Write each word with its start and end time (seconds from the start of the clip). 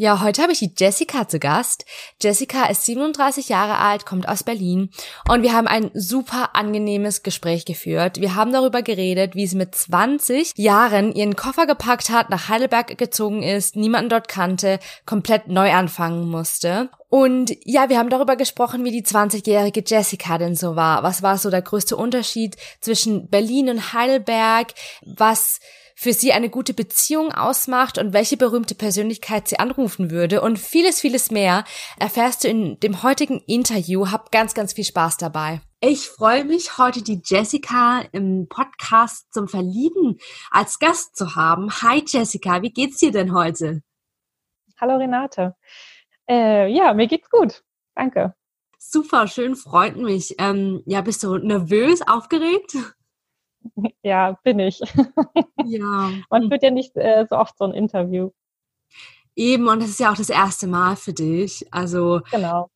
Ja, 0.00 0.22
heute 0.22 0.40
habe 0.40 0.52
ich 0.52 0.60
die 0.60 0.72
Jessica 0.74 1.28
zu 1.28 1.38
Gast. 1.38 1.84
Jessica 2.22 2.64
ist 2.70 2.86
37 2.86 3.50
Jahre 3.50 3.76
alt, 3.76 4.06
kommt 4.06 4.26
aus 4.26 4.42
Berlin 4.42 4.88
und 5.28 5.42
wir 5.42 5.52
haben 5.52 5.66
ein 5.66 5.90
super 5.92 6.56
angenehmes 6.56 7.22
Gespräch 7.22 7.66
geführt. 7.66 8.18
Wir 8.18 8.34
haben 8.34 8.50
darüber 8.50 8.80
geredet, 8.80 9.34
wie 9.34 9.46
sie 9.46 9.56
mit 9.56 9.74
20 9.74 10.54
Jahren 10.56 11.12
ihren 11.12 11.36
Koffer 11.36 11.66
gepackt 11.66 12.08
hat, 12.08 12.30
nach 12.30 12.48
Heidelberg 12.48 12.96
gezogen 12.96 13.42
ist, 13.42 13.76
niemanden 13.76 14.08
dort 14.08 14.28
kannte, 14.28 14.78
komplett 15.04 15.48
neu 15.48 15.70
anfangen 15.70 16.30
musste. 16.30 16.88
Und 17.10 17.54
ja, 17.64 17.90
wir 17.90 17.98
haben 17.98 18.08
darüber 18.08 18.36
gesprochen, 18.36 18.84
wie 18.84 18.92
die 18.92 19.04
20-jährige 19.04 19.82
Jessica 19.86 20.38
denn 20.38 20.56
so 20.56 20.76
war. 20.76 21.02
Was 21.02 21.22
war 21.22 21.36
so 21.36 21.50
der 21.50 21.60
größte 21.60 21.94
Unterschied 21.94 22.56
zwischen 22.80 23.28
Berlin 23.28 23.68
und 23.68 23.92
Heidelberg? 23.92 24.68
Was 25.04 25.60
für 26.00 26.14
sie 26.14 26.32
eine 26.32 26.48
gute 26.48 26.72
Beziehung 26.72 27.30
ausmacht 27.30 27.98
und 27.98 28.14
welche 28.14 28.38
berühmte 28.38 28.74
Persönlichkeit 28.74 29.48
sie 29.48 29.58
anrufen 29.58 30.10
würde 30.10 30.40
und 30.40 30.58
vieles, 30.58 30.98
vieles 30.98 31.30
mehr 31.30 31.64
erfährst 31.98 32.42
du 32.42 32.48
in 32.48 32.80
dem 32.80 33.02
heutigen 33.02 33.40
Interview. 33.46 34.10
Hab 34.10 34.32
ganz, 34.32 34.54
ganz 34.54 34.72
viel 34.72 34.84
Spaß 34.84 35.18
dabei. 35.18 35.60
Ich 35.82 36.08
freue 36.08 36.46
mich, 36.46 36.78
heute 36.78 37.02
die 37.02 37.20
Jessica 37.22 38.00
im 38.12 38.46
Podcast 38.48 39.30
zum 39.30 39.46
Verlieben 39.46 40.18
als 40.50 40.78
Gast 40.78 41.16
zu 41.16 41.36
haben. 41.36 41.70
Hi 41.82 42.02
Jessica, 42.06 42.62
wie 42.62 42.72
geht's 42.72 42.96
dir 42.96 43.12
denn 43.12 43.34
heute? 43.34 43.82
Hallo 44.80 44.96
Renate. 44.96 45.54
Äh, 46.26 46.72
ja, 46.72 46.94
mir 46.94 47.08
geht's 47.08 47.28
gut. 47.28 47.62
Danke. 47.94 48.34
Super, 48.78 49.28
schön, 49.28 49.54
freut 49.54 49.98
mich. 49.98 50.36
Ähm, 50.38 50.82
ja, 50.86 51.02
bist 51.02 51.22
du 51.24 51.36
nervös, 51.36 52.00
aufgeregt? 52.00 52.74
Ja, 54.02 54.38
bin 54.42 54.58
ich. 54.58 54.80
Ja. 55.66 56.10
Man 56.30 56.48
führt 56.48 56.62
ja 56.62 56.70
nicht 56.70 56.96
äh, 56.96 57.26
so 57.28 57.36
oft 57.36 57.56
so 57.58 57.64
ein 57.64 57.74
Interview. 57.74 58.30
Eben, 59.36 59.68
und 59.68 59.80
das 59.82 59.90
ist 59.90 60.00
ja 60.00 60.10
auch 60.10 60.16
das 60.16 60.30
erste 60.30 60.66
Mal 60.66 60.96
für 60.96 61.12
dich. 61.12 61.66
Also 61.70 62.20
genau. 62.30 62.70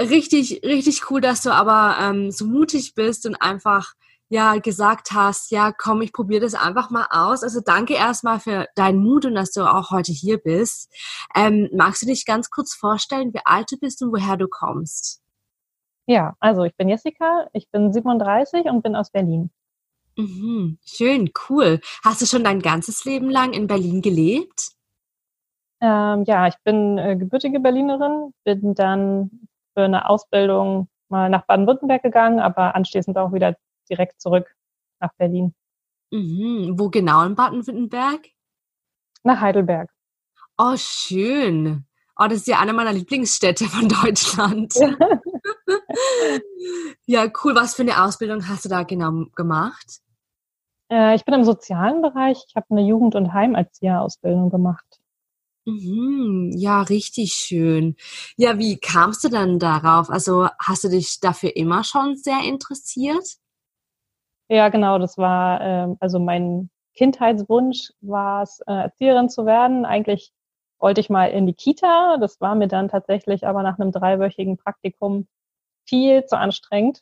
richtig, 0.00 0.60
richtig 0.64 1.10
cool, 1.10 1.20
dass 1.20 1.42
du 1.42 1.50
aber 1.50 1.96
ähm, 2.00 2.30
so 2.30 2.44
mutig 2.44 2.94
bist 2.94 3.24
und 3.24 3.36
einfach 3.36 3.94
ja 4.28 4.56
gesagt 4.56 5.12
hast, 5.12 5.50
ja 5.50 5.72
komm, 5.72 6.02
ich 6.02 6.12
probiere 6.12 6.42
das 6.42 6.54
einfach 6.54 6.90
mal 6.90 7.06
aus. 7.10 7.42
Also 7.42 7.60
danke 7.64 7.94
erstmal 7.94 8.40
für 8.40 8.66
deinen 8.74 8.98
Mut 9.02 9.24
und 9.24 9.34
dass 9.34 9.52
du 9.52 9.62
auch 9.62 9.90
heute 9.90 10.12
hier 10.12 10.38
bist. 10.38 10.92
Ähm, 11.34 11.70
magst 11.72 12.02
du 12.02 12.06
dich 12.06 12.26
ganz 12.26 12.50
kurz 12.50 12.74
vorstellen, 12.74 13.32
wie 13.32 13.40
alt 13.44 13.70
du 13.70 13.78
bist 13.78 14.02
und 14.02 14.12
woher 14.12 14.36
du 14.36 14.48
kommst? 14.48 15.22
Ja, 16.06 16.34
also 16.40 16.64
ich 16.64 16.76
bin 16.76 16.88
Jessica, 16.88 17.48
ich 17.54 17.70
bin 17.70 17.92
37 17.92 18.66
und 18.66 18.82
bin 18.82 18.94
aus 18.94 19.10
Berlin. 19.10 19.50
Mhm, 20.16 20.78
schön, 20.84 21.30
cool. 21.48 21.80
Hast 22.04 22.22
du 22.22 22.26
schon 22.26 22.44
dein 22.44 22.60
ganzes 22.60 23.04
Leben 23.04 23.30
lang 23.30 23.52
in 23.52 23.66
Berlin 23.66 24.00
gelebt? 24.00 24.72
Ähm, 25.80 26.24
ja, 26.26 26.46
ich 26.46 26.54
bin 26.64 26.98
äh, 26.98 27.16
gebürtige 27.16 27.60
Berlinerin, 27.60 28.32
bin 28.44 28.74
dann 28.74 29.48
für 29.74 29.84
eine 29.84 30.08
Ausbildung 30.08 30.88
mal 31.08 31.28
nach 31.28 31.46
Baden-Württemberg 31.46 32.02
gegangen, 32.02 32.40
aber 32.40 32.74
anschließend 32.74 33.18
auch 33.18 33.32
wieder 33.32 33.56
direkt 33.90 34.20
zurück 34.20 34.54
nach 35.00 35.12
Berlin. 35.18 35.54
Mhm. 36.10 36.74
Wo 36.78 36.90
genau 36.90 37.24
in 37.24 37.34
Baden-Württemberg? 37.34 38.28
Nach 39.24 39.40
Heidelberg. 39.40 39.90
Oh, 40.56 40.76
schön. 40.76 41.84
Oh, 42.16 42.26
das 42.28 42.38
ist 42.38 42.46
ja 42.46 42.60
eine 42.60 42.72
meiner 42.72 42.92
Lieblingsstädte 42.92 43.64
von 43.64 43.88
Deutschland. 43.88 44.72
Ja. 44.76 44.96
ja, 47.06 47.32
cool. 47.42 47.56
Was 47.56 47.74
für 47.74 47.82
eine 47.82 48.02
Ausbildung 48.02 48.48
hast 48.48 48.64
du 48.64 48.68
da 48.68 48.84
genau 48.84 49.24
gemacht? 49.34 50.03
Äh, 50.90 51.14
ich 51.14 51.24
bin 51.24 51.34
im 51.34 51.44
sozialen 51.44 52.02
Bereich. 52.02 52.44
Ich 52.48 52.56
habe 52.56 52.66
eine 52.70 52.82
Jugend- 52.82 53.14
und 53.14 53.32
Heimerzieherausbildung 53.32 54.50
gemacht. 54.50 55.00
Mhm, 55.66 56.52
ja, 56.54 56.82
richtig 56.82 57.32
schön. 57.32 57.96
Ja, 58.36 58.58
wie 58.58 58.76
kamst 58.78 59.24
du 59.24 59.28
dann 59.28 59.58
darauf? 59.58 60.10
Also 60.10 60.48
hast 60.58 60.84
du 60.84 60.88
dich 60.88 61.20
dafür 61.20 61.56
immer 61.56 61.84
schon 61.84 62.16
sehr 62.16 62.40
interessiert? 62.44 63.24
Ja, 64.48 64.68
genau. 64.68 64.98
Das 64.98 65.16
war 65.16 65.60
äh, 65.60 65.96
also 66.00 66.18
mein 66.18 66.70
Kindheitswunsch 66.94 67.92
war 68.02 68.42
es, 68.42 68.60
äh, 68.66 68.72
Erzieherin 68.72 69.28
zu 69.30 69.46
werden. 69.46 69.84
Eigentlich 69.86 70.32
wollte 70.78 71.00
ich 71.00 71.08
mal 71.10 71.26
in 71.30 71.46
die 71.46 71.54
Kita. 71.54 72.18
Das 72.18 72.40
war 72.40 72.54
mir 72.54 72.68
dann 72.68 72.88
tatsächlich 72.88 73.46
aber 73.46 73.62
nach 73.62 73.78
einem 73.78 73.90
dreiwöchigen 73.90 74.58
Praktikum 74.58 75.26
viel 75.88 76.26
zu 76.26 76.36
anstrengend. 76.38 77.00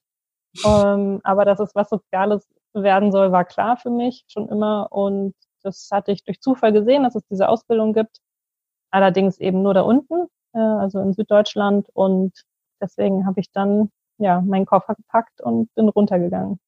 ähm, 0.64 1.20
aber 1.24 1.44
dass 1.44 1.60
es 1.60 1.74
was 1.74 1.90
Soziales 1.90 2.48
werden 2.74 3.12
soll, 3.12 3.32
war 3.32 3.44
klar 3.44 3.76
für 3.76 3.90
mich 3.90 4.24
schon 4.28 4.48
immer. 4.48 4.88
Und 4.90 5.34
das 5.62 5.88
hatte 5.92 6.12
ich 6.12 6.24
durch 6.24 6.40
Zufall 6.40 6.72
gesehen, 6.72 7.02
dass 7.02 7.14
es 7.14 7.26
diese 7.30 7.48
Ausbildung 7.48 7.92
gibt. 7.92 8.18
Allerdings 8.90 9.38
eben 9.38 9.62
nur 9.62 9.74
da 9.74 9.82
unten, 9.82 10.26
äh, 10.54 10.58
also 10.58 11.00
in 11.00 11.12
Süddeutschland. 11.12 11.88
Und 11.92 12.32
deswegen 12.80 13.26
habe 13.26 13.40
ich 13.40 13.50
dann 13.52 13.90
ja 14.18 14.40
meinen 14.40 14.66
Koffer 14.66 14.94
gepackt 14.94 15.40
und 15.40 15.72
bin 15.74 15.88
runtergegangen. 15.88 16.60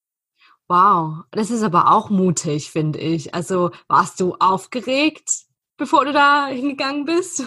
Wow, 0.69 1.25
das 1.31 1.51
ist 1.51 1.63
aber 1.63 1.93
auch 1.93 2.09
mutig, 2.09 2.71
finde 2.71 2.99
ich. 2.99 3.35
Also 3.35 3.71
warst 3.87 4.19
du 4.21 4.35
aufgeregt, 4.41 5.45
bevor 5.77 6.07
du 6.07 6.13
da 6.13 6.47
hingegangen 6.47 7.05
bist? 7.05 7.45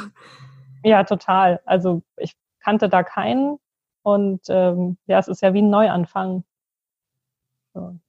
Ja, 0.83 1.03
total. 1.03 1.59
Also 1.65 2.03
ich 2.17 2.33
kannte 2.59 2.89
da 2.89 3.01
keinen 3.01 3.57
und 4.03 4.41
ähm, 4.49 4.97
ja, 5.07 5.17
es 5.17 5.27
ist 5.27 5.41
ja 5.41 5.53
wie 5.53 5.61
ein 5.61 5.69
Neuanfang. 5.69 6.43
So 7.73 7.99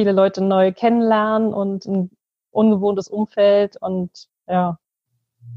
viele 0.00 0.12
Leute 0.12 0.42
neu 0.42 0.72
kennenlernen 0.72 1.52
und 1.52 1.84
ein 1.84 2.10
ungewohntes 2.52 3.06
Umfeld 3.08 3.76
und 3.82 4.10
ja, 4.48 4.78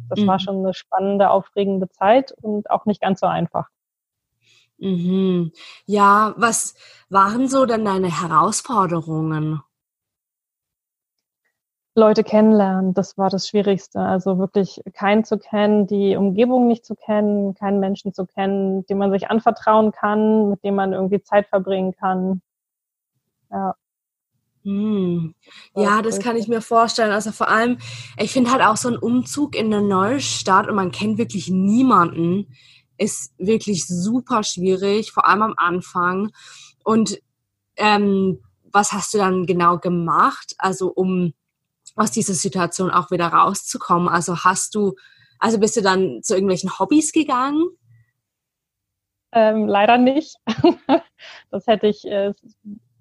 das 0.10 0.20
mhm. 0.20 0.28
war 0.28 0.38
schon 0.38 0.58
eine 0.58 0.74
spannende, 0.74 1.30
aufregende 1.30 1.88
Zeit 1.88 2.34
und 2.42 2.70
auch 2.70 2.86
nicht 2.86 3.00
ganz 3.00 3.22
so 3.22 3.26
einfach. 3.26 3.70
Mhm. 4.80 5.54
Ja, 5.86 6.34
was 6.36 6.76
waren 7.08 7.48
so 7.48 7.66
dann 7.66 7.86
deine 7.86 8.22
Herausforderungen? 8.22 9.62
Leute 11.96 12.26
kennenlernen, 12.26 12.94
das 12.94 13.18
war 13.18 13.30
das 13.30 13.48
Schwierigste. 13.48 14.02
Also 14.02 14.40
wirklich 14.40 14.82
keinen 14.94 15.24
zu 15.24 15.38
kennen, 15.38 15.88
die 15.88 16.18
Umgebung 16.18 16.68
nicht 16.68 16.84
zu 16.84 16.96
kennen, 16.96 17.54
keinen 17.54 17.80
Menschen 17.80 18.14
zu 18.14 18.26
kennen, 18.26 18.86
dem 18.88 18.98
man 18.98 19.12
sich 19.12 19.30
anvertrauen 19.30 19.94
kann, 19.94 20.50
mit 20.50 20.66
dem 20.66 20.76
man 20.76 20.92
irgendwie 20.92 21.22
Zeit 21.22 21.48
verbringen 21.48 21.94
kann. 21.96 22.42
Ja. 23.50 23.76
Hm. 24.64 25.36
Ja, 25.76 26.02
das 26.02 26.20
kann 26.20 26.38
ich 26.38 26.48
mir 26.48 26.62
vorstellen. 26.62 27.12
Also 27.12 27.32
vor 27.32 27.50
allem, 27.50 27.78
ich 28.18 28.32
finde 28.32 28.52
halt 28.52 28.62
auch 28.62 28.78
so 28.78 28.90
ein 28.90 28.98
Umzug 28.98 29.56
in 29.56 29.74
eine 29.74 29.82
neue 29.86 30.22
Stadt 30.22 30.70
und 30.70 30.76
man 30.76 30.92
kennt 30.92 31.18
wirklich 31.18 31.50
niemanden, 31.50 32.48
ist 32.98 33.34
wirklich 33.38 33.86
super 33.86 34.44
schwierig, 34.44 35.12
vor 35.12 35.28
allem 35.28 35.42
am 35.42 35.54
Anfang. 35.58 36.32
Und 36.84 37.20
ähm, 37.76 38.40
was 38.72 38.94
hast 38.94 39.14
du 39.14 39.18
dann 39.18 39.46
genau 39.46 39.78
gemacht, 39.78 40.56
also 40.58 40.88
um 40.88 41.34
aus 41.96 42.12
dieser 42.12 42.34
Situation 42.34 42.90
auch 42.90 43.12
wieder 43.12 43.28
rauszukommen? 43.28 44.08
Also 44.08 44.44
hast 44.44 44.76
du, 44.76 44.96
also 45.40 45.60
bist 45.60 45.76
du 45.76 45.82
dann 45.82 46.22
zu 46.24 46.34
irgendwelchen 46.36 46.80
Hobbys 46.80 47.12
gegangen? 47.12 47.68
Ähm, 49.34 49.68
leider 49.68 49.98
nicht. 49.98 50.38
das 51.52 51.68
hätte 51.68 51.88
ich 51.88 52.06
äh, 52.06 52.34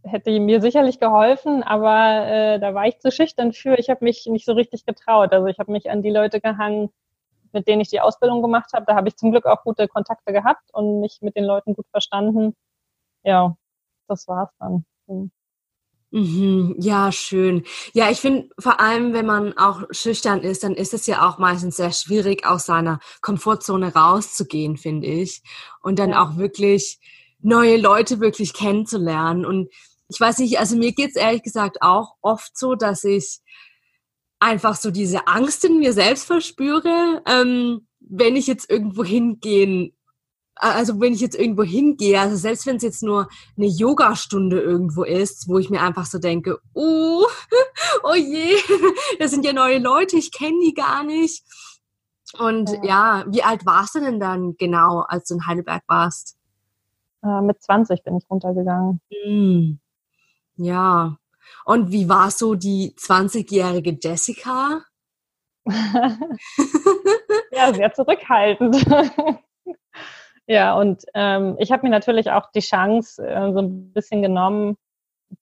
hätte 0.04 0.38
mir 0.40 0.60
sicherlich 0.60 0.98
geholfen, 1.00 1.62
aber 1.62 2.26
äh, 2.26 2.60
da 2.60 2.74
war 2.74 2.86
ich 2.86 2.98
zu 2.98 3.10
schüchtern 3.10 3.52
für. 3.52 3.78
Ich 3.78 3.88
habe 3.88 4.04
mich 4.04 4.26
nicht 4.26 4.44
so 4.44 4.52
richtig 4.52 4.84
getraut. 4.84 5.32
Also 5.32 5.46
ich 5.46 5.58
habe 5.58 5.72
mich 5.72 5.90
an 5.90 6.02
die 6.02 6.10
Leute 6.10 6.40
gehangen, 6.40 6.90
mit 7.52 7.68
denen 7.68 7.80
ich 7.80 7.88
die 7.88 8.00
Ausbildung 8.00 8.42
gemacht 8.42 8.72
habe. 8.72 8.84
Da 8.86 8.94
habe 8.94 9.08
ich 9.08 9.16
zum 9.16 9.30
Glück 9.30 9.46
auch 9.46 9.62
gute 9.62 9.88
Kontakte 9.88 10.32
gehabt 10.32 10.70
und 10.72 11.00
mich 11.00 11.18
mit 11.22 11.36
den 11.36 11.44
Leuten 11.44 11.74
gut 11.74 11.86
verstanden. 11.90 12.54
Ja, 13.24 13.56
das 14.08 14.26
war's 14.28 14.50
dann. 14.58 14.84
Mhm, 16.10 16.76
ja, 16.78 17.10
schön. 17.10 17.64
Ja, 17.94 18.10
ich 18.10 18.20
finde 18.20 18.50
vor 18.58 18.80
allem, 18.80 19.14
wenn 19.14 19.24
man 19.24 19.56
auch 19.56 19.84
schüchtern 19.92 20.40
ist, 20.40 20.62
dann 20.62 20.74
ist 20.74 20.92
es 20.92 21.06
ja 21.06 21.26
auch 21.26 21.38
meistens 21.38 21.76
sehr 21.76 21.90
schwierig, 21.90 22.46
aus 22.46 22.66
seiner 22.66 23.00
Komfortzone 23.22 23.94
rauszugehen, 23.94 24.76
finde 24.76 25.06
ich. 25.06 25.42
Und 25.80 25.98
dann 25.98 26.10
ja. 26.10 26.22
auch 26.22 26.36
wirklich 26.36 27.00
neue 27.40 27.78
Leute 27.78 28.20
wirklich 28.20 28.52
kennenzulernen. 28.52 29.46
Und 29.46 29.70
ich 30.12 30.20
weiß 30.20 30.38
nicht, 30.38 30.58
also 30.58 30.76
mir 30.76 30.92
geht's 30.92 31.16
ehrlich 31.16 31.42
gesagt 31.42 31.78
auch 31.80 32.14
oft 32.20 32.56
so, 32.56 32.74
dass 32.74 33.04
ich 33.04 33.40
einfach 34.40 34.76
so 34.76 34.90
diese 34.90 35.26
Angst 35.26 35.64
in 35.64 35.78
mir 35.78 35.92
selbst 35.92 36.26
verspüre, 36.26 37.22
ähm, 37.26 37.86
wenn 38.00 38.36
ich 38.36 38.46
jetzt 38.46 38.68
irgendwo 38.68 39.04
hingehen, 39.04 39.96
also 40.56 41.00
wenn 41.00 41.14
ich 41.14 41.20
jetzt 41.20 41.38
irgendwo 41.38 41.62
hingehe, 41.62 42.20
also 42.20 42.36
selbst 42.36 42.66
wenn 42.66 42.76
es 42.76 42.82
jetzt 42.82 43.02
nur 43.02 43.28
eine 43.56 43.66
Yogastunde 43.66 44.60
irgendwo 44.60 45.04
ist, 45.04 45.48
wo 45.48 45.58
ich 45.58 45.70
mir 45.70 45.80
einfach 45.80 46.04
so 46.04 46.18
denke, 46.18 46.58
oh, 46.74 47.24
oh 48.02 48.14
je, 48.14 48.56
das 49.18 49.30
sind 49.30 49.46
ja 49.46 49.54
neue 49.54 49.78
Leute, 49.78 50.18
ich 50.18 50.30
kenne 50.30 50.58
die 50.62 50.74
gar 50.74 51.04
nicht. 51.04 51.42
Und 52.38 52.70
ja. 52.82 53.22
ja, 53.22 53.24
wie 53.28 53.42
alt 53.42 53.64
warst 53.64 53.94
du 53.94 54.00
denn 54.00 54.20
dann 54.20 54.56
genau, 54.58 55.00
als 55.00 55.28
du 55.28 55.34
in 55.34 55.46
Heidelberg 55.46 55.84
warst? 55.86 56.36
Äh, 57.22 57.40
mit 57.42 57.62
20 57.62 58.02
bin 58.02 58.16
ich 58.16 58.28
runtergegangen. 58.28 59.00
Mm. 59.26 59.78
Ja. 60.62 61.16
Und 61.64 61.90
wie 61.90 62.08
war 62.08 62.30
so 62.30 62.54
die 62.54 62.94
20-jährige 62.96 63.98
Jessica? 64.00 64.82
ja, 67.52 67.72
sehr 67.72 67.92
zurückhaltend. 67.92 68.84
ja, 70.46 70.74
und 70.74 71.04
ähm, 71.14 71.56
ich 71.58 71.70
habe 71.70 71.84
mir 71.84 71.90
natürlich 71.90 72.30
auch 72.30 72.50
die 72.52 72.60
Chance 72.60 73.24
äh, 73.26 73.52
so 73.52 73.60
ein 73.60 73.92
bisschen 73.92 74.22
genommen, 74.22 74.76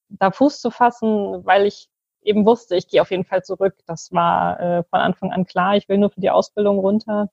da 0.09 0.31
Fuß 0.31 0.61
zu 0.61 0.71
fassen, 0.71 1.45
weil 1.45 1.67
ich 1.67 1.89
eben 2.23 2.45
wusste, 2.45 2.77
ich 2.77 2.89
gehe 2.89 3.01
auf 3.01 3.11
jeden 3.11 3.25
Fall 3.25 3.43
zurück. 3.43 3.75
Das 3.87 4.13
war 4.13 4.61
äh, 4.61 4.85
von 4.85 5.01
Anfang 5.01 5.33
an 5.33 5.47
klar. 5.47 5.77
Ich 5.77 5.89
will 5.89 5.99
nur 5.99 6.11
für 6.11 6.21
die 6.21 6.31
Ausbildung 6.31 6.79
runter. 6.79 7.31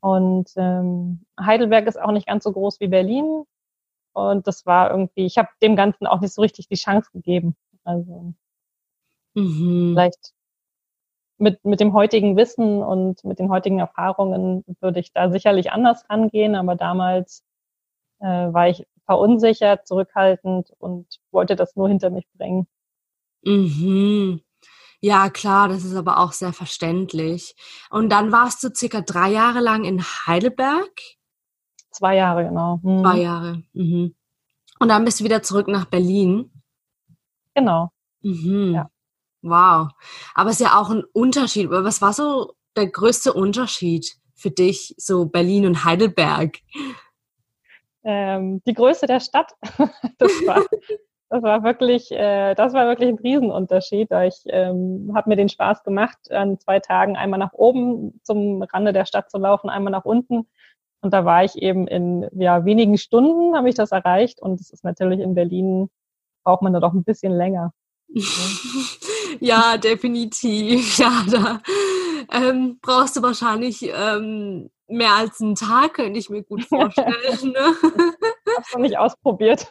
Und 0.00 0.50
ähm, 0.56 1.24
Heidelberg 1.40 1.86
ist 1.86 2.00
auch 2.00 2.10
nicht 2.10 2.26
ganz 2.26 2.42
so 2.42 2.52
groß 2.52 2.80
wie 2.80 2.88
Berlin. 2.88 3.44
Und 4.12 4.46
das 4.46 4.66
war 4.66 4.90
irgendwie, 4.90 5.26
ich 5.26 5.38
habe 5.38 5.48
dem 5.62 5.76
Ganzen 5.76 6.06
auch 6.06 6.20
nicht 6.20 6.34
so 6.34 6.42
richtig 6.42 6.68
die 6.68 6.76
Chance 6.76 7.10
gegeben. 7.12 7.56
Also 7.84 8.34
mhm. 9.34 9.92
vielleicht 9.94 10.32
mit, 11.38 11.64
mit 11.64 11.80
dem 11.80 11.92
heutigen 11.92 12.36
Wissen 12.36 12.82
und 12.82 13.24
mit 13.24 13.38
den 13.38 13.50
heutigen 13.50 13.80
Erfahrungen 13.80 14.64
würde 14.80 15.00
ich 15.00 15.12
da 15.12 15.30
sicherlich 15.30 15.72
anders 15.72 16.08
rangehen, 16.08 16.54
aber 16.54 16.76
damals 16.76 17.42
äh, 18.20 18.26
war 18.26 18.68
ich 18.68 18.86
verunsichert, 19.06 19.86
zurückhaltend 19.86 20.72
und 20.78 21.06
wollte 21.32 21.56
das 21.56 21.74
nur 21.74 21.88
hinter 21.88 22.10
mich 22.10 22.26
bringen. 22.36 22.66
Mhm. 23.44 24.40
Ja, 25.00 25.30
klar, 25.30 25.68
das 25.68 25.82
ist 25.82 25.96
aber 25.96 26.18
auch 26.18 26.32
sehr 26.32 26.52
verständlich. 26.52 27.56
Und 27.90 28.10
dann 28.10 28.30
warst 28.30 28.62
du 28.62 28.68
circa 28.72 29.00
drei 29.00 29.30
Jahre 29.30 29.58
lang 29.58 29.82
in 29.82 30.00
Heidelberg? 30.00 30.92
Zwei 31.92 32.16
Jahre, 32.16 32.44
genau. 32.44 32.80
Mhm. 32.82 33.02
Zwei 33.02 33.18
Jahre. 33.18 33.62
Mhm. 33.72 34.14
Und 34.80 34.88
dann 34.88 35.04
bist 35.04 35.20
du 35.20 35.24
wieder 35.24 35.42
zurück 35.42 35.68
nach 35.68 35.84
Berlin? 35.84 36.50
Genau. 37.54 37.90
Mhm. 38.22 38.74
Ja. 38.74 38.90
Wow. 39.42 39.90
Aber 40.34 40.50
es 40.50 40.60
ist 40.60 40.66
ja 40.66 40.80
auch 40.80 40.90
ein 40.90 41.04
Unterschied. 41.12 41.70
Was 41.70 42.00
war 42.00 42.12
so 42.12 42.54
der 42.76 42.88
größte 42.88 43.32
Unterschied 43.32 44.16
für 44.34 44.50
dich, 44.50 44.94
so 44.96 45.26
Berlin 45.26 45.66
und 45.66 45.84
Heidelberg? 45.84 46.58
Ähm, 48.04 48.62
die 48.66 48.74
Größe 48.74 49.06
der 49.06 49.20
Stadt. 49.20 49.52
das 50.18 50.32
war, 50.46 50.64
das 51.28 51.42
war 51.42 51.62
wirklich, 51.62 52.10
äh, 52.10 52.54
das 52.54 52.72
war 52.72 52.86
wirklich 52.86 53.08
ein 53.08 53.18
Riesenunterschied. 53.18 54.10
Ich 54.26 54.42
ähm, 54.46 55.12
habe 55.14 55.28
mir 55.28 55.36
den 55.36 55.48
Spaß 55.48 55.84
gemacht, 55.84 56.30
an 56.30 56.58
zwei 56.58 56.80
Tagen 56.80 57.16
einmal 57.16 57.38
nach 57.38 57.52
oben 57.52 58.20
zum 58.22 58.62
Rande 58.62 58.92
der 58.92 59.04
Stadt 59.04 59.30
zu 59.30 59.38
laufen, 59.38 59.70
einmal 59.70 59.92
nach 59.92 60.04
unten. 60.04 60.48
Und 61.02 61.12
da 61.12 61.24
war 61.24 61.44
ich 61.44 61.56
eben 61.56 61.88
in 61.88 62.28
ja, 62.32 62.64
wenigen 62.64 62.96
Stunden, 62.96 63.56
habe 63.56 63.68
ich 63.68 63.74
das 63.74 63.90
erreicht. 63.90 64.40
Und 64.40 64.60
es 64.60 64.70
ist 64.70 64.84
natürlich 64.84 65.20
in 65.20 65.34
Berlin, 65.34 65.90
braucht 66.44 66.62
man 66.62 66.72
da 66.72 66.80
doch 66.80 66.92
ein 66.92 67.04
bisschen 67.04 67.32
länger. 67.32 67.72
ja, 69.40 69.76
definitiv. 69.76 70.98
Ja, 71.02 71.24
da 71.28 71.60
ähm, 72.32 72.78
brauchst 72.80 73.16
du 73.16 73.22
wahrscheinlich 73.22 73.82
ähm, 73.82 74.70
mehr 74.86 75.14
als 75.14 75.40
einen 75.40 75.56
Tag, 75.56 75.94
könnte 75.94 76.18
ich 76.18 76.30
mir 76.30 76.44
gut 76.44 76.64
vorstellen. 76.64 77.52
Ne? 77.52 77.74
Hast 78.56 78.74
du 78.74 78.78
nicht 78.78 78.98
ausprobiert? 78.98 79.66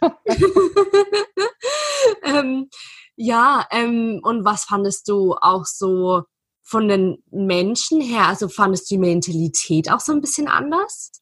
ähm, 2.23 2.69
ja, 3.15 3.65
ähm, 3.71 4.19
und 4.23 4.43
was 4.43 4.65
fandest 4.65 5.07
du 5.07 5.35
auch 5.39 5.65
so 5.65 6.23
von 6.61 6.87
den 6.87 7.23
Menschen 7.29 8.01
her? 8.01 8.27
Also 8.27 8.49
fandest 8.49 8.89
du 8.89 8.95
die 8.95 8.99
Mentalität 8.99 9.91
auch 9.91 9.99
so 9.99 10.11
ein 10.11 10.21
bisschen 10.21 10.47
anders? 10.47 11.20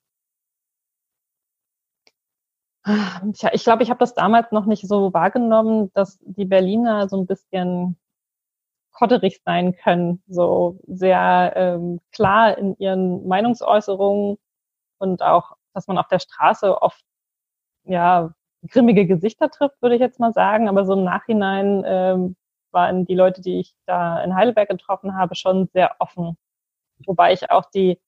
Tja, 3.34 3.50
ich 3.54 3.64
glaube, 3.64 3.84
ich 3.84 3.90
habe 3.90 4.00
das 4.00 4.14
damals 4.14 4.52
noch 4.52 4.66
nicht 4.66 4.88
so 4.88 5.14
wahrgenommen, 5.14 5.92
dass 5.94 6.18
die 6.22 6.46
Berliner 6.46 7.08
so 7.10 7.18
ein 7.18 7.28
bisschen 7.28 7.98
kotterig 8.92 9.42
sein 9.46 9.76
können, 9.76 10.24
so 10.28 10.80
sehr 10.88 11.54
ähm, 11.56 12.02
klar 12.14 12.58
in 12.58 12.76
ihren 12.78 13.28
Meinungsäußerungen 13.28 14.38
und 15.00 15.22
auch, 15.24 15.56
dass 15.74 15.88
man 15.88 15.98
auf 15.98 16.08
der 16.10 16.20
Straße 16.20 16.82
oft 16.82 17.04
ja 17.86 18.34
grimmige 18.70 19.08
Gesichter 19.08 19.52
trifft, 19.52 19.82
würde 19.82 19.96
ich 19.96 20.02
jetzt 20.02 20.20
mal 20.20 20.34
sagen. 20.34 20.70
Aber 20.70 20.86
so 20.86 20.94
im 20.94 21.04
Nachhinein 21.06 21.84
ähm, 21.86 22.36
waren 22.72 23.06
die 23.06 23.16
Leute, 23.16 23.42
die 23.42 23.60
ich 23.62 23.76
da 23.88 24.22
in 24.24 24.36
Heidelberg 24.36 24.70
getroffen 24.70 25.16
habe, 25.18 25.36
schon 25.36 25.70
sehr 25.74 25.96
offen. 26.00 26.38
Wobei 27.06 27.34
ich 27.34 27.52
auch 27.52 27.66
die, 27.72 28.00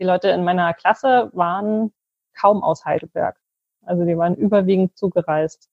die 0.00 0.04
Leute 0.04 0.30
in 0.30 0.44
meiner 0.44 0.74
Klasse 0.74 1.30
waren 1.34 1.92
kaum 2.34 2.62
aus 2.62 2.84
Heidelberg. 2.84 3.39
Also 3.90 4.04
die 4.04 4.16
waren 4.16 4.36
überwiegend 4.36 4.96
zugereist. 4.96 5.68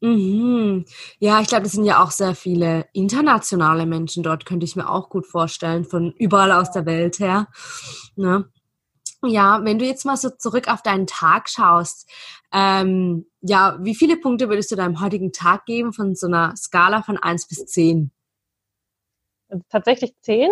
Mhm. 0.00 0.84
Ja, 1.18 1.40
ich 1.40 1.48
glaube, 1.48 1.66
es 1.66 1.72
sind 1.72 1.84
ja 1.84 2.02
auch 2.02 2.12
sehr 2.12 2.36
viele 2.36 2.86
internationale 2.92 3.86
Menschen 3.86 4.22
dort, 4.22 4.46
könnte 4.46 4.64
ich 4.64 4.76
mir 4.76 4.88
auch 4.88 5.10
gut 5.10 5.26
vorstellen, 5.26 5.84
von 5.84 6.12
überall 6.12 6.52
aus 6.52 6.70
der 6.70 6.86
Welt 6.86 7.18
her. 7.18 7.48
Ne? 8.14 8.48
Ja, 9.24 9.60
wenn 9.64 9.80
du 9.80 9.84
jetzt 9.84 10.06
mal 10.06 10.16
so 10.16 10.30
zurück 10.30 10.72
auf 10.72 10.82
deinen 10.82 11.08
Tag 11.08 11.50
schaust, 11.50 12.08
ähm, 12.52 13.26
ja, 13.40 13.76
wie 13.80 13.96
viele 13.96 14.16
Punkte 14.16 14.48
würdest 14.48 14.70
du 14.70 14.76
deinem 14.76 15.00
heutigen 15.00 15.32
Tag 15.32 15.66
geben 15.66 15.92
von 15.92 16.14
so 16.14 16.28
einer 16.28 16.54
Skala 16.56 17.02
von 17.02 17.18
1 17.18 17.48
bis 17.48 17.66
10? 17.66 18.12
Tatsächlich 19.68 20.14
10, 20.20 20.50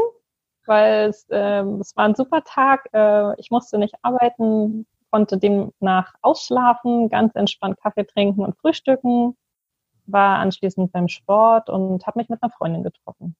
weil 0.66 1.10
es, 1.10 1.26
äh, 1.30 1.62
es 1.80 1.96
war 1.96 2.06
ein 2.06 2.16
super 2.16 2.42
Tag. 2.42 2.88
Äh, 2.92 3.40
ich 3.40 3.52
musste 3.52 3.78
nicht 3.78 3.94
arbeiten, 4.02 4.86
konnte 5.10 5.38
demnach 5.38 6.14
ausschlafen, 6.22 7.08
ganz 7.08 7.34
entspannt 7.34 7.78
Kaffee 7.80 8.04
trinken 8.04 8.44
und 8.44 8.56
frühstücken, 8.58 9.36
war 10.06 10.38
anschließend 10.38 10.92
beim 10.92 11.08
Sport 11.08 11.70
und 11.70 12.06
habe 12.06 12.18
mich 12.18 12.28
mit 12.28 12.42
einer 12.42 12.52
Freundin 12.52 12.82
getroffen. 12.82 13.36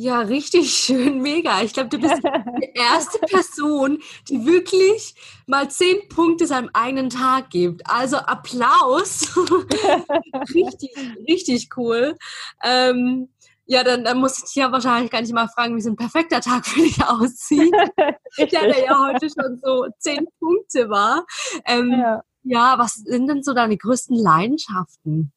Ja, 0.00 0.20
richtig 0.20 0.72
schön, 0.74 1.22
mega. 1.22 1.60
Ich 1.62 1.72
glaube, 1.72 1.88
du 1.88 1.98
bist 1.98 2.22
die 2.22 2.70
erste 2.74 3.18
Person, 3.18 3.98
die 4.28 4.46
wirklich 4.46 5.16
mal 5.48 5.68
zehn 5.68 6.08
Punkte 6.08 6.46
seinem 6.46 6.70
eigenen 6.72 7.10
Tag 7.10 7.50
gibt. 7.50 7.82
Also 7.84 8.18
Applaus. 8.18 9.36
richtig, 10.54 10.90
richtig 11.28 11.70
cool. 11.76 12.16
Ähm, 12.62 13.28
ja, 13.70 13.84
dann, 13.84 14.02
dann 14.02 14.18
muss 14.18 14.42
ich 14.42 14.54
ja 14.54 14.72
wahrscheinlich 14.72 15.10
gar 15.10 15.20
nicht 15.20 15.34
mal 15.34 15.46
fragen, 15.46 15.76
wie 15.76 15.82
so 15.82 15.90
ein 15.90 15.96
perfekter 15.96 16.40
Tag 16.40 16.64
für 16.64 16.80
dich 16.80 16.98
aussieht. 17.04 17.70
ja, 18.38 18.62
der 18.62 18.82
ja 18.82 18.98
heute 18.98 19.28
schon 19.28 19.58
so 19.62 19.86
zehn 19.98 20.26
Punkte 20.40 20.88
war. 20.88 21.26
Ähm, 21.66 21.90
ja. 21.92 22.22
ja, 22.44 22.74
was 22.78 22.94
sind 22.94 23.28
denn 23.28 23.42
so 23.42 23.52
deine 23.52 23.76
größten 23.76 24.16
Leidenschaften? 24.16 25.32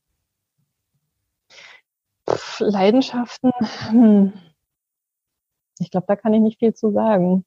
Leidenschaften, 2.60 3.52
hm. 3.90 4.34
ich 5.80 5.92
glaube, 5.92 6.06
da 6.08 6.16
kann 6.16 6.34
ich 6.34 6.40
nicht 6.40 6.60
viel 6.60 6.74
zu 6.74 6.92
sagen. 6.94 7.44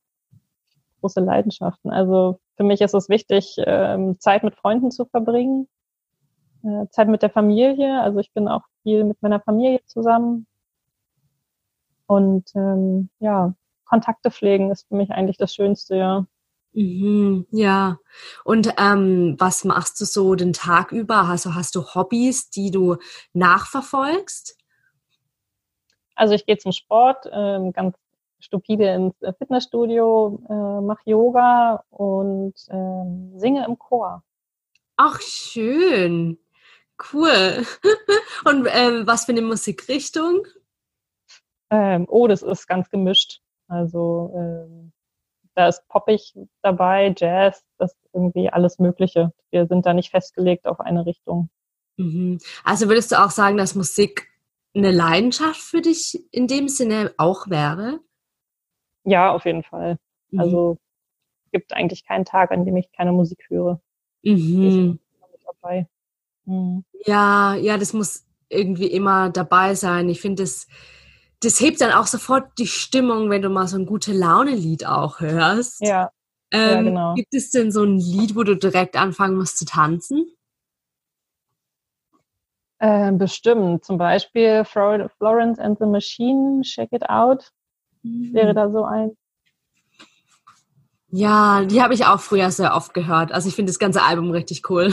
Große 1.00 1.20
Leidenschaften. 1.20 1.92
Also 1.92 2.40
für 2.58 2.64
mich 2.64 2.82
ist 2.82 2.92
es 2.92 3.08
wichtig, 3.08 3.56
ähm, 3.58 4.20
Zeit 4.20 4.44
mit 4.44 4.54
Freunden 4.54 4.90
zu 4.90 5.06
verbringen, 5.06 5.66
äh, 6.62 6.88
Zeit 6.90 7.08
mit 7.08 7.22
der 7.22 7.30
Familie. 7.30 8.02
Also 8.02 8.18
ich 8.18 8.34
bin 8.34 8.48
auch 8.48 8.64
viel 8.82 9.04
mit 9.04 9.22
meiner 9.22 9.40
Familie 9.40 9.80
zusammen. 9.86 10.46
Und 12.06 12.50
ähm, 12.54 13.10
ja, 13.18 13.54
Kontakte 13.84 14.30
pflegen 14.30 14.70
ist 14.70 14.88
für 14.88 14.96
mich 14.96 15.10
eigentlich 15.10 15.36
das 15.36 15.54
Schönste, 15.54 15.96
ja. 15.96 16.26
Mhm, 16.72 17.46
ja. 17.50 17.98
Und 18.44 18.74
ähm, 18.78 19.36
was 19.38 19.64
machst 19.64 20.00
du 20.00 20.04
so 20.04 20.34
den 20.34 20.52
Tag 20.52 20.90
über? 20.90 21.22
Also 21.22 21.54
hast 21.54 21.76
du 21.76 21.82
Hobbys, 21.94 22.50
die 22.50 22.70
du 22.70 22.96
nachverfolgst? 23.32 24.58
Also 26.16 26.34
ich 26.34 26.46
gehe 26.46 26.58
zum 26.58 26.72
Sport, 26.72 27.28
ähm, 27.32 27.72
ganz 27.72 27.96
stupide 28.40 28.92
ins 28.92 29.22
äh, 29.22 29.32
Fitnessstudio, 29.32 30.42
äh, 30.48 30.80
mache 30.80 31.02
Yoga 31.04 31.84
und 31.90 32.54
äh, 32.68 33.38
singe 33.38 33.64
im 33.66 33.78
Chor. 33.78 34.22
Ach, 34.96 35.20
schön. 35.20 36.38
Cool. 37.12 37.66
und 38.44 38.68
ähm, 38.70 39.06
was 39.06 39.24
für 39.24 39.32
eine 39.32 39.42
Musikrichtung? 39.42 40.46
Ähm, 41.74 42.06
oh, 42.08 42.28
das 42.28 42.42
ist 42.42 42.68
ganz 42.68 42.88
gemischt. 42.88 43.40
Also 43.66 44.32
ähm, 44.36 44.92
da 45.54 45.68
ist 45.68 45.86
poppig 45.88 46.34
dabei, 46.62 47.12
Jazz, 47.16 47.64
das 47.78 47.92
ist 47.92 48.10
irgendwie 48.12 48.48
alles 48.48 48.78
Mögliche. 48.78 49.32
Wir 49.50 49.66
sind 49.66 49.86
da 49.86 49.92
nicht 49.92 50.10
festgelegt 50.10 50.66
auf 50.66 50.80
eine 50.80 51.04
Richtung. 51.04 51.48
Mhm. 51.96 52.38
Also 52.62 52.88
würdest 52.88 53.10
du 53.10 53.22
auch 53.22 53.30
sagen, 53.30 53.56
dass 53.56 53.74
Musik 53.74 54.28
eine 54.74 54.92
Leidenschaft 54.92 55.60
für 55.60 55.80
dich 55.80 56.24
in 56.30 56.46
dem 56.46 56.68
Sinne 56.68 57.12
auch 57.16 57.48
wäre? 57.48 58.00
Ja, 59.04 59.32
auf 59.32 59.44
jeden 59.44 59.64
Fall. 59.64 59.98
Mhm. 60.30 60.40
Also 60.40 60.78
gibt 61.50 61.72
eigentlich 61.72 62.04
keinen 62.04 62.24
Tag, 62.24 62.52
an 62.52 62.64
dem 62.64 62.76
ich 62.76 62.90
keine 62.92 63.12
Musik 63.12 63.46
höre. 63.48 63.80
Mhm. 64.22 65.00
Dabei. 65.44 65.88
Mhm. 66.44 66.84
Ja, 67.04 67.54
ja, 67.54 67.78
das 67.78 67.92
muss 67.92 68.26
irgendwie 68.48 68.86
immer 68.86 69.30
dabei 69.30 69.74
sein. 69.74 70.08
Ich 70.08 70.20
finde 70.20 70.44
es 70.44 70.68
das 71.44 71.60
hebt 71.60 71.80
dann 71.80 71.92
auch 71.92 72.06
sofort 72.06 72.58
die 72.58 72.66
Stimmung, 72.66 73.30
wenn 73.30 73.42
du 73.42 73.48
mal 73.48 73.68
so 73.68 73.76
ein 73.76 73.86
gute 73.86 74.12
Laune-Lied 74.12 74.86
auch 74.86 75.20
hörst. 75.20 75.80
Ja. 75.80 76.10
Ähm, 76.50 76.70
ja, 76.70 76.82
genau. 76.82 77.14
Gibt 77.14 77.34
es 77.34 77.50
denn 77.50 77.72
so 77.72 77.82
ein 77.84 77.98
Lied, 77.98 78.36
wo 78.36 78.42
du 78.42 78.56
direkt 78.56 78.96
anfangen 78.96 79.36
musst 79.36 79.58
zu 79.58 79.64
tanzen? 79.64 80.26
Äh, 82.78 83.12
bestimmt. 83.12 83.84
Zum 83.84 83.98
Beispiel 83.98 84.64
Florence 84.64 85.58
and 85.58 85.78
the 85.78 85.86
Machine, 85.86 86.62
Check 86.62 86.92
It 86.92 87.08
Out, 87.08 87.50
mhm. 88.02 88.34
wäre 88.34 88.54
da 88.54 88.70
so 88.70 88.84
ein. 88.84 89.16
Ja, 91.08 91.64
die 91.64 91.80
habe 91.80 91.94
ich 91.94 92.06
auch 92.06 92.20
früher 92.20 92.50
sehr 92.50 92.74
oft 92.74 92.92
gehört. 92.92 93.30
Also 93.30 93.48
ich 93.48 93.54
finde 93.54 93.70
das 93.70 93.78
ganze 93.78 94.02
Album 94.02 94.30
richtig 94.30 94.68
cool. 94.68 94.92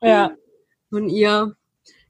Ja. 0.00 0.30
Von 0.90 1.08
ihr. 1.08 1.56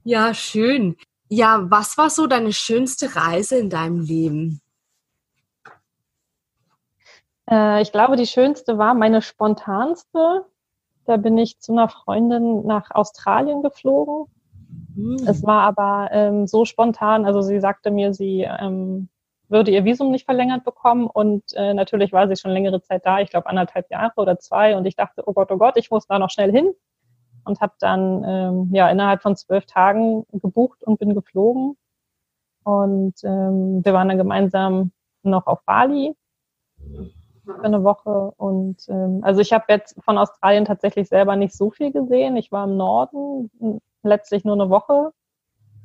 Ja, 0.03 0.33
schön. 0.33 0.95
Ja, 1.29 1.65
was 1.69 1.97
war 1.97 2.09
so 2.09 2.25
deine 2.25 2.51
schönste 2.51 3.15
Reise 3.15 3.57
in 3.59 3.69
deinem 3.69 3.99
Leben? 3.99 4.61
Äh, 7.49 7.83
ich 7.83 7.91
glaube, 7.91 8.15
die 8.15 8.25
schönste 8.25 8.79
war 8.79 8.95
meine 8.95 9.21
spontanste. 9.21 10.45
Da 11.05 11.17
bin 11.17 11.37
ich 11.37 11.59
zu 11.59 11.71
einer 11.71 11.87
Freundin 11.87 12.65
nach 12.65 12.89
Australien 12.91 13.61
geflogen. 13.61 14.25
Hm. 14.95 15.17
Es 15.27 15.43
war 15.43 15.61
aber 15.61 16.09
ähm, 16.11 16.47
so 16.47 16.65
spontan. 16.65 17.25
Also 17.25 17.41
sie 17.41 17.59
sagte 17.59 17.91
mir, 17.91 18.11
sie 18.11 18.41
ähm, 18.41 19.09
würde 19.49 19.69
ihr 19.69 19.85
Visum 19.85 20.09
nicht 20.09 20.25
verlängert 20.25 20.63
bekommen 20.63 21.07
und 21.07 21.43
äh, 21.53 21.75
natürlich 21.75 22.11
war 22.11 22.27
sie 22.27 22.35
schon 22.35 22.51
längere 22.51 22.81
Zeit 22.81 23.05
da, 23.05 23.19
ich 23.19 23.31
glaube 23.31 23.47
anderthalb 23.47 23.89
Jahre 23.89 24.13
oder 24.17 24.37
zwei 24.37 24.77
und 24.77 24.85
ich 24.85 24.95
dachte, 24.95 25.23
oh 25.25 25.33
Gott, 25.33 25.51
oh 25.51 25.57
Gott, 25.57 25.75
ich 25.75 25.89
muss 25.89 26.05
da 26.05 26.19
noch 26.19 26.29
schnell 26.29 26.51
hin 26.51 26.71
und 27.45 27.61
habe 27.61 27.73
dann 27.79 28.23
ähm, 28.25 28.69
ja 28.73 28.89
innerhalb 28.89 29.21
von 29.21 29.35
zwölf 29.35 29.65
Tagen 29.65 30.25
gebucht 30.31 30.83
und 30.83 30.99
bin 30.99 31.13
geflogen. 31.13 31.77
Und 32.63 33.15
ähm, 33.23 33.83
wir 33.83 33.93
waren 33.93 34.09
dann 34.09 34.17
gemeinsam 34.17 34.91
noch 35.23 35.47
auf 35.47 35.63
Bali 35.65 36.15
für 37.45 37.63
eine 37.63 37.83
Woche. 37.83 38.31
Und 38.37 38.87
ähm, 38.89 39.21
also 39.23 39.41
ich 39.41 39.53
habe 39.53 39.65
jetzt 39.69 39.95
von 40.03 40.17
Australien 40.17 40.65
tatsächlich 40.65 41.07
selber 41.07 41.35
nicht 41.35 41.53
so 41.53 41.71
viel 41.71 41.91
gesehen. 41.91 42.37
Ich 42.37 42.51
war 42.51 42.65
im 42.65 42.77
Norden 42.77 43.49
letztlich 44.03 44.43
nur 44.43 44.55
eine 44.55 44.69
Woche 44.69 45.11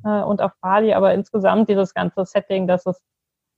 äh, 0.03 0.21
und 0.21 0.41
auf 0.41 0.51
Bali, 0.61 0.93
aber 0.93 1.13
insgesamt 1.13 1.69
dieses 1.69 1.93
ganze 1.93 2.25
Setting, 2.25 2.67
dass 2.67 2.85
es 2.85 3.01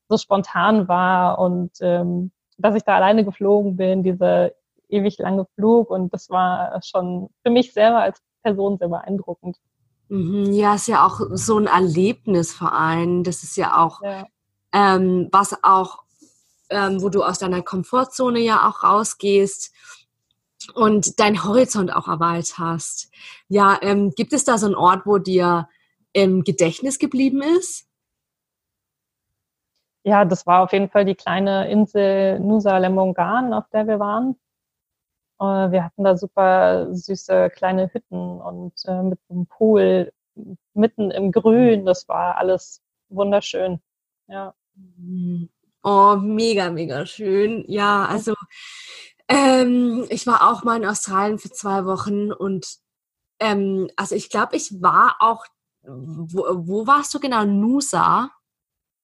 so 0.09 0.17
spontan 0.17 0.87
war 0.87 1.39
und 1.39 1.71
ähm, 1.81 2.31
dass 2.57 2.75
ich 2.75 2.83
da 2.83 2.95
alleine 2.95 3.23
geflogen 3.23 3.75
bin, 3.75 4.03
dieser 4.03 4.51
ewig 4.89 5.17
lange 5.17 5.45
Flug 5.55 5.89
und 5.89 6.13
das 6.13 6.29
war 6.29 6.79
schon 6.83 7.29
für 7.43 7.51
mich 7.51 7.73
selber 7.73 8.01
als 8.01 8.21
Person 8.43 8.77
sehr 8.77 8.89
beeindruckend. 8.89 9.57
Mhm, 10.09 10.53
ja, 10.53 10.75
ist 10.75 10.87
ja 10.87 11.05
auch 11.05 11.19
so 11.31 11.57
ein 11.57 11.67
Erlebnisverein. 11.67 13.23
Das 13.23 13.43
ist 13.43 13.57
ja 13.57 13.77
auch 13.83 14.01
ja. 14.01 14.25
Ähm, 14.73 15.29
was 15.31 15.63
auch, 15.63 16.03
ähm, 16.69 17.01
wo 17.01 17.09
du 17.09 17.23
aus 17.23 17.39
deiner 17.39 17.61
Komfortzone 17.61 18.39
ja 18.39 18.67
auch 18.67 18.83
rausgehst 18.83 19.73
und 20.73 21.19
deinen 21.19 21.43
Horizont 21.43 21.93
auch 21.93 22.07
erweiterst. 22.07 23.09
Ja, 23.47 23.77
ähm, 23.81 24.11
gibt 24.11 24.33
es 24.33 24.43
da 24.43 24.57
so 24.57 24.65
einen 24.65 24.75
Ort, 24.75 25.05
wo 25.05 25.17
dir 25.17 25.69
im 26.13 26.43
Gedächtnis 26.43 26.99
geblieben 26.99 27.41
ist? 27.41 27.87
ja, 30.07 30.23
das 30.23 30.47
war 30.47 30.63
auf 30.63 30.71
jeden 30.71 30.89
Fall 30.89 31.03
die 31.03 31.15
kleine 31.15 31.69
Insel 31.69 32.39
Nusa 32.39 32.77
Lemongan, 32.77 33.53
auf 33.53 33.67
der 33.73 33.87
wir 33.87 33.99
waren. 33.99 34.37
Äh, 35.39 35.71
wir 35.71 35.83
hatten 35.83 36.03
da 36.03 36.17
super 36.17 36.93
süße 36.93 37.49
kleine 37.51 37.93
Hütten 37.93 38.41
und 38.41 38.73
äh, 38.85 39.03
mit 39.03 39.19
einem 39.29 39.45
Pool 39.47 40.11
mitten 40.73 41.11
im 41.11 41.31
Grün. 41.31 41.85
Das 41.85 42.07
war 42.07 42.37
alles 42.37 42.81
wunderschön. 43.09 43.79
Ja. 44.27 44.53
Oh, 45.83 46.15
mega, 46.17 46.69
mega 46.69 47.05
schön. 47.05 47.63
Ja, 47.67 48.05
also 48.05 48.33
ähm, 49.27 50.05
ich 50.09 50.27
war 50.27 50.49
auch 50.51 50.63
mal 50.63 50.77
in 50.77 50.87
Australien 50.87 51.39
für 51.39 51.49
zwei 51.49 51.85
Wochen 51.85 52.31
und 52.31 52.77
ähm, 53.39 53.89
also 53.95 54.15
ich 54.15 54.29
glaube, 54.29 54.55
ich 54.55 54.81
war 54.81 55.17
auch, 55.19 55.45
wo, 55.83 56.43
wo 56.67 56.87
warst 56.87 57.13
du 57.13 57.19
genau? 57.19 57.45
Nusa? 57.45 58.31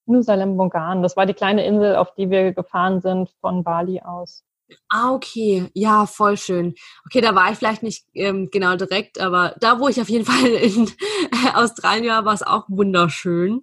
Nusa 0.05 0.33
Lembongan. 0.35 1.01
Das 1.01 1.15
war 1.15 1.25
die 1.25 1.33
kleine 1.33 1.65
Insel, 1.65 1.95
auf 1.95 2.13
die 2.15 2.29
wir 2.29 2.53
gefahren 2.53 3.01
sind 3.01 3.29
von 3.41 3.63
Bali 3.63 4.01
aus. 4.01 4.43
Ah, 4.89 5.13
okay. 5.13 5.70
Ja, 5.74 6.06
voll 6.06 6.38
schön. 6.38 6.75
Okay, 7.06 7.22
da 7.22 7.36
war 7.36 7.51
ich 7.51 7.58
vielleicht 7.58 7.84
nicht 7.84 8.06
ähm, 8.13 8.50
genau 8.51 8.75
direkt, 8.75 9.20
aber 9.20 9.56
da, 9.60 9.80
wo 9.80 9.88
ich 9.88 10.00
auf 10.01 10.10
jeden 10.10 10.25
Fall 10.32 10.46
in 10.46 10.92
Australien 11.53 12.08
war, 12.08 12.25
war 12.25 12.34
es 12.34 12.44
auch 12.44 12.65
wunderschön. 12.70 13.62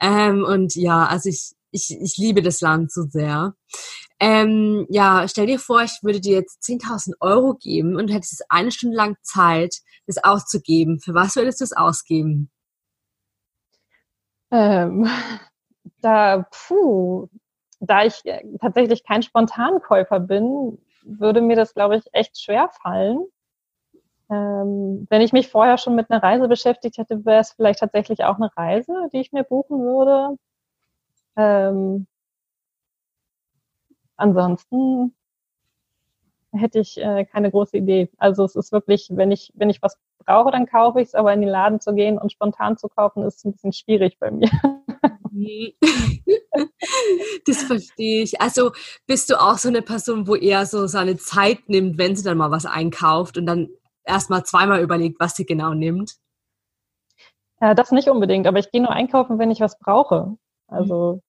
Ähm, 0.00 0.44
und 0.44 0.74
ja, 0.74 1.06
also 1.06 1.28
ich, 1.28 1.52
ich, 1.70 1.90
ich 2.00 2.16
liebe 2.18 2.42
das 2.42 2.60
Land 2.60 2.92
so 2.92 3.02
sehr. 3.02 3.54
Ähm, 4.20 4.86
ja, 4.90 5.26
stell 5.28 5.46
dir 5.46 5.58
vor, 5.58 5.82
ich 5.82 5.98
würde 6.02 6.20
dir 6.20 6.34
jetzt 6.36 6.62
10.000 6.62 7.14
Euro 7.20 7.54
geben 7.54 7.96
und 7.96 8.08
du 8.08 8.14
hättest 8.14 8.44
eine 8.48 8.70
Stunde 8.70 8.96
lang 8.96 9.16
Zeit, 9.22 9.76
das 10.06 10.22
auszugeben. 10.22 11.00
Für 11.00 11.14
was 11.14 11.36
würdest 11.36 11.60
du 11.60 11.64
es 11.64 11.72
ausgeben? 11.72 12.50
Ähm, 14.50 15.06
da, 16.02 16.46
puh, 16.50 17.28
da 17.82 18.04
ich 18.04 18.24
äh, 18.24 18.42
tatsächlich 18.60 19.04
kein 19.04 19.22
Spontankäufer 19.22 20.20
bin, 20.20 20.78
würde 21.04 21.40
mir 21.40 21.56
das, 21.56 21.74
glaube 21.74 21.96
ich, 21.96 22.04
echt 22.12 22.40
schwer 22.40 22.70
fallen. 22.80 23.26
Ähm, 24.30 25.06
wenn 25.10 25.20
ich 25.20 25.32
mich 25.32 25.48
vorher 25.48 25.78
schon 25.78 25.96
mit 25.96 26.10
einer 26.10 26.22
Reise 26.22 26.48
beschäftigt 26.48 26.98
hätte, 26.98 27.24
wäre 27.24 27.40
es 27.40 27.52
vielleicht 27.52 27.80
tatsächlich 27.80 28.24
auch 28.24 28.36
eine 28.36 28.56
Reise, 28.56 28.94
die 29.12 29.18
ich 29.20 29.32
mir 29.32 29.44
buchen 29.44 29.80
würde. 29.80 30.38
Ähm, 31.36 32.06
ansonsten 34.16 35.14
hätte 36.52 36.78
ich 36.78 36.98
äh, 36.98 37.24
keine 37.24 37.50
große 37.50 37.78
Idee. 37.78 38.10
Also 38.18 38.44
es 38.44 38.54
ist 38.54 38.70
wirklich, 38.70 39.08
wenn 39.10 39.32
ich, 39.32 39.52
wenn 39.54 39.70
ich 39.70 39.82
was 39.82 39.98
brauche, 40.24 40.52
dann 40.52 40.66
kaufe 40.66 41.00
ich 41.00 41.08
es, 41.08 41.14
aber 41.14 41.32
in 41.32 41.40
den 41.40 41.50
Laden 41.50 41.80
zu 41.80 41.94
gehen 41.94 42.18
und 42.18 42.30
spontan 42.30 42.76
zu 42.76 42.88
kaufen, 42.88 43.24
ist 43.24 43.44
ein 43.44 43.52
bisschen 43.52 43.72
schwierig 43.72 44.18
bei 44.20 44.30
mir. 44.30 44.50
das 47.46 47.62
verstehe 47.62 48.22
ich. 48.22 48.40
Also 48.40 48.72
bist 49.06 49.30
du 49.30 49.40
auch 49.40 49.58
so 49.58 49.68
eine 49.68 49.82
Person, 49.82 50.26
wo 50.26 50.34
eher 50.34 50.66
so 50.66 50.86
seine 50.86 51.16
Zeit 51.16 51.68
nimmt, 51.68 51.98
wenn 51.98 52.16
sie 52.16 52.24
dann 52.24 52.38
mal 52.38 52.50
was 52.50 52.66
einkauft 52.66 53.38
und 53.38 53.46
dann 53.46 53.68
erstmal 54.04 54.44
zweimal 54.44 54.82
überlegt, 54.82 55.20
was 55.20 55.34
sie 55.34 55.46
genau 55.46 55.74
nimmt? 55.74 56.16
Ja, 57.60 57.74
das 57.74 57.92
nicht 57.92 58.08
unbedingt, 58.08 58.46
aber 58.46 58.58
ich 58.58 58.70
gehe 58.70 58.82
nur 58.82 58.90
einkaufen, 58.90 59.38
wenn 59.38 59.50
ich 59.50 59.60
was 59.60 59.78
brauche. 59.78 60.36
Also 60.66 61.20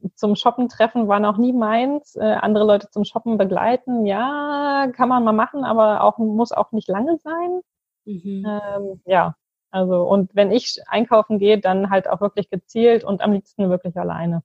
mhm. 0.00 0.10
zum 0.14 0.34
Shoppen 0.34 0.68
treffen 0.68 1.06
war 1.06 1.20
noch 1.20 1.36
nie 1.36 1.52
meins. 1.52 2.16
Äh, 2.16 2.24
andere 2.24 2.64
Leute 2.64 2.88
zum 2.90 3.04
Shoppen 3.04 3.38
begleiten, 3.38 4.06
ja, 4.06 4.90
kann 4.94 5.08
man 5.08 5.22
mal 5.22 5.32
machen, 5.32 5.64
aber 5.64 6.02
auch 6.02 6.18
muss 6.18 6.52
auch 6.52 6.72
nicht 6.72 6.88
lange 6.88 7.18
sein. 7.18 7.60
Mhm. 8.06 8.46
Ähm, 8.46 9.00
ja, 9.04 9.34
also, 9.76 10.04
und 10.04 10.34
wenn 10.34 10.52
ich 10.52 10.78
einkaufen 10.86 11.38
gehe, 11.38 11.58
dann 11.58 11.90
halt 11.90 12.08
auch 12.08 12.22
wirklich 12.22 12.48
gezielt 12.48 13.04
und 13.04 13.20
am 13.20 13.32
liebsten 13.32 13.68
wirklich 13.68 13.94
alleine. 13.98 14.42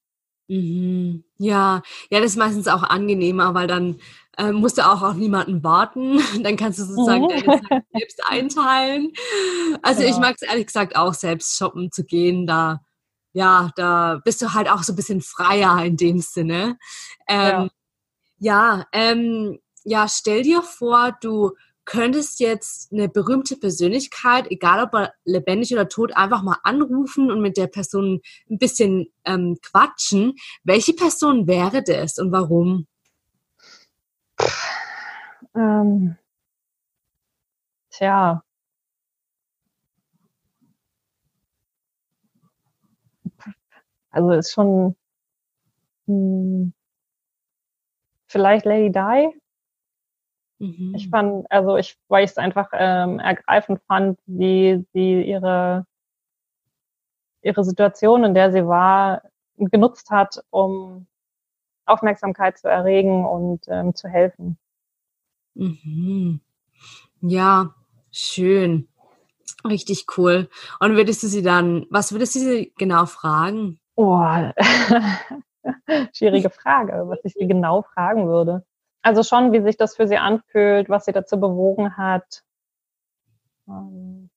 Mhm. 0.50 1.24
Ja, 1.38 1.82
ja, 2.10 2.20
das 2.20 2.32
ist 2.32 2.38
meistens 2.38 2.68
auch 2.68 2.84
angenehmer, 2.84 3.54
weil 3.54 3.68
dann 3.68 4.02
äh, 4.38 4.52
musst 4.52 4.78
du 4.78 4.86
auch 4.86 5.02
auf 5.02 5.16
niemanden 5.16 5.64
warten. 5.64 6.20
Dann 6.44 6.58
kannst 6.58 6.80
du 6.80 6.84
sozusagen 6.84 7.24
mhm. 7.24 7.30
deine 7.30 7.62
Zeit 7.62 7.84
selbst 7.94 8.22
einteilen. 8.28 9.14
Also 9.82 10.02
genau. 10.02 10.14
ich 10.14 10.20
mag 10.20 10.36
es 10.36 10.42
ehrlich 10.42 10.66
gesagt 10.66 10.98
auch 10.98 11.14
selbst 11.14 11.56
shoppen 11.56 11.94
zu 11.94 12.04
gehen. 12.04 12.46
Da, 12.46 12.82
ja, 13.32 13.72
da 13.78 14.20
bist 14.26 14.42
du 14.42 14.54
halt 14.54 14.70
auch 14.70 14.84
so 14.84 14.92
ein 14.92 14.98
bisschen 14.98 15.22
freier 15.22 15.86
in 15.86 15.96
dem 15.96 16.20
Sinne. 16.20 16.78
Ähm, 17.30 17.70
ja, 18.40 18.84
ja, 18.84 18.86
ähm, 18.92 19.60
ja, 19.86 20.10
stell 20.10 20.42
dir 20.42 20.62
vor, 20.62 21.16
du 21.22 21.52
könntest 21.86 22.40
jetzt 22.40 22.92
eine 22.92 23.10
berühmte 23.10 23.58
Persönlichkeit, 23.58 24.50
egal 24.52 24.84
ob 24.84 25.10
lebendig 25.26 25.74
oder 25.74 25.90
tot, 25.90 26.16
einfach 26.16 26.44
mal 26.44 26.58
anrufen 26.64 27.32
und 27.32 27.42
mit 27.42 27.58
der 27.58 27.68
Person 27.68 28.22
ein 28.50 28.58
bisschen 28.58 29.08
ähm, 29.26 29.58
quatschen. 29.62 30.36
Welche 30.64 30.94
Person 30.94 31.48
wäre 31.48 31.84
das 31.84 32.18
und 32.18 32.32
warum? 32.32 32.88
Ähm, 35.56 36.18
tja. 37.90 38.44
Also 44.12 44.32
ist 44.32 44.52
schon 44.52 44.96
hm, 46.08 46.74
vielleicht 48.28 48.66
Lady 48.66 48.92
Di. 48.92 49.41
Mhm. 50.62 50.94
Ich 50.96 51.10
fand, 51.10 51.52
also 51.52 51.76
ich, 51.76 51.98
weil 52.08 52.24
ich 52.24 52.32
es 52.32 52.38
einfach 52.38 52.70
ähm, 52.74 53.18
ergreifend 53.18 53.82
fand, 53.88 54.20
wie 54.28 54.86
sie 54.94 55.24
ihre, 55.24 55.88
ihre 57.42 57.64
Situation, 57.64 58.24
in 58.24 58.36
der 58.36 58.52
sie 58.52 58.68
war, 58.68 59.24
genutzt 59.58 60.12
hat, 60.12 60.44
um 60.52 61.08
Aufmerksamkeit 61.88 62.60
zu 62.60 62.68
erregen 62.68 63.26
und 63.26 63.62
ähm, 63.70 63.96
zu 63.96 64.08
helfen. 64.08 64.60
Mhm. 65.56 66.42
Ja, 67.22 67.74
schön. 68.12 68.88
Richtig 69.66 70.06
cool. 70.16 70.48
Und 70.80 70.96
würdest 70.96 71.24
du 71.24 71.28
sie 71.28 71.42
dann, 71.42 71.88
was 71.90 72.12
würdest 72.12 72.36
du 72.36 72.40
sie 72.40 72.72
genau 72.78 73.08
fragen? 73.08 73.80
Oh, 73.96 74.24
schwierige 76.14 76.52
Frage, 76.52 77.04
was 77.08 77.20
ich 77.24 77.34
sie 77.34 77.48
genau 77.48 77.82
fragen 77.82 78.28
würde. 78.28 78.64
Also 79.04 79.24
schon, 79.24 79.52
wie 79.52 79.62
sich 79.62 79.78
das 79.78 79.96
für 79.96 80.08
sie 80.08 80.18
anfühlt, 80.18 80.90
was 80.90 81.06
sie 81.06 81.12
dazu 81.12 81.40
bewogen 81.40 81.98
hat. 81.98 82.44
Ähm, 83.68 84.30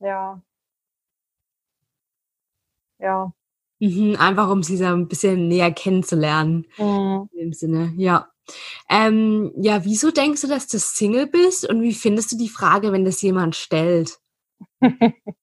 ja. 0.00 0.40
Ja. 2.98 3.32
Mhm, 3.80 4.16
einfach 4.18 4.50
um 4.50 4.62
sie 4.62 4.76
so 4.76 4.84
ein 4.86 5.08
bisschen 5.08 5.48
näher 5.48 5.72
kennenzulernen. 5.72 6.66
Mhm. 6.78 7.28
In 7.32 7.38
dem 7.38 7.52
Sinne, 7.52 7.92
ja. 7.96 8.28
Ähm, 8.90 9.52
ja, 9.56 9.84
wieso 9.84 10.10
denkst 10.10 10.40
du, 10.42 10.48
dass 10.48 10.68
du 10.68 10.78
Single 10.78 11.26
bist 11.26 11.68
und 11.68 11.82
wie 11.82 11.92
findest 11.94 12.32
du 12.32 12.36
die 12.38 12.48
Frage, 12.48 12.92
wenn 12.92 13.04
das 13.04 13.20
jemand 13.22 13.56
stellt? 13.56 14.18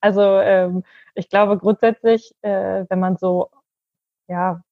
also 0.00 0.20
ähm, 0.22 0.84
ich 1.14 1.28
glaube 1.30 1.58
grundsätzlich, 1.58 2.34
äh, 2.42 2.84
wenn 2.88 3.00
man 3.00 3.16
so 3.16 3.50
ja 4.28 4.63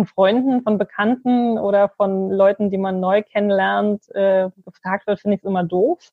von 0.00 0.06
Freunden, 0.06 0.62
von 0.62 0.78
Bekannten 0.78 1.58
oder 1.58 1.88
von 1.90 2.30
Leuten, 2.30 2.70
die 2.70 2.78
man 2.78 3.00
neu 3.00 3.22
kennenlernt, 3.22 4.08
äh, 4.14 4.50
gefragt 4.64 5.06
wird, 5.06 5.20
finde 5.20 5.36
ich 5.36 5.42
es 5.42 5.48
immer 5.48 5.64
doof. 5.64 6.10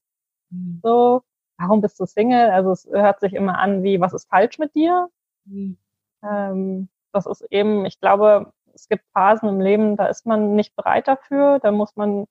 Mhm. 0.49 0.79
So, 0.83 1.21
warum 1.57 1.81
bist 1.81 1.99
du 1.99 2.05
Single? 2.05 2.49
Also 2.49 2.71
es 2.71 2.87
hört 2.91 3.19
sich 3.19 3.33
immer 3.33 3.59
an 3.59 3.83
wie, 3.83 4.01
was 4.01 4.13
ist 4.13 4.29
falsch 4.29 4.59
mit 4.59 4.75
dir? 4.75 5.09
Mhm. 5.45 5.77
Ähm, 6.23 6.89
das 7.13 7.25
ist 7.25 7.41
eben, 7.49 7.85
ich 7.85 7.99
glaube, 7.99 8.51
es 8.73 8.89
gibt 8.89 9.05
Phasen 9.13 9.49
im 9.49 9.61
Leben, 9.61 9.95
da 9.95 10.07
ist 10.07 10.25
man 10.25 10.55
nicht 10.55 10.75
bereit 10.75 11.07
dafür, 11.07 11.59
da 11.59 11.71
muss 11.71 11.95
man 11.95 12.25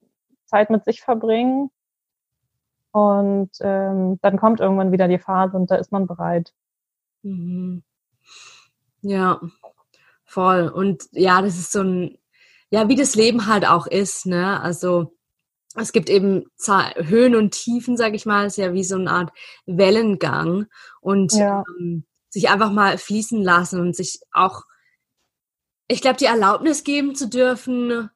Zeit 0.45 0.71
mit 0.71 0.85
sich 0.85 1.01
verbringen. 1.01 1.71
Und 2.93 3.51
ähm, 3.61 4.19
dann 4.23 4.39
kommt 4.39 4.61
irgendwann 4.61 4.93
wieder 4.93 5.09
die 5.09 5.19
Phase 5.19 5.57
und 5.57 5.71
da 5.71 5.77
ist 5.77 5.93
man 5.93 6.07
bereit. 6.07 6.53
Mhm. 7.23 7.83
Ja, 9.03 9.41
voll. 10.37 10.69
Und 10.69 11.05
ja, 11.13 11.41
das 11.41 11.59
ist 11.59 11.73
so 11.73 11.81
ein, 11.81 12.19
ja, 12.69 12.91
wie 12.91 12.95
das 12.95 13.15
Leben 13.15 13.47
halt 13.47 13.67
auch 13.67 13.87
ist, 13.87 14.27
ne? 14.27 14.61
Also 14.61 15.17
es 15.75 15.93
gibt 15.93 16.11
eben 16.11 16.45
Höhen 16.97 17.35
und 17.35 17.53
Tiefen, 17.53 17.97
sag 17.97 18.15
ich 18.15 18.27
mal, 18.27 18.47
ist 18.47 18.59
ja 18.59 18.75
wie 18.75 18.85
so 18.85 18.97
eine 18.97 19.11
Art 19.11 19.31
Wellengang. 19.65 20.67
Und 21.01 21.33
ja. 21.33 21.65
ähm, 21.81 22.05
sich 22.29 22.51
einfach 22.51 22.71
mal 22.71 22.99
fließen 22.99 23.43
lassen 23.43 23.81
und 23.81 23.97
sich 23.97 24.21
auch, 24.31 24.65
ich 25.89 26.03
glaube, 26.03 26.19
die 26.19 26.27
Erlaubnis 26.27 26.85
geben 26.85 27.15
zu 27.15 27.29
dürfen, 27.29 28.11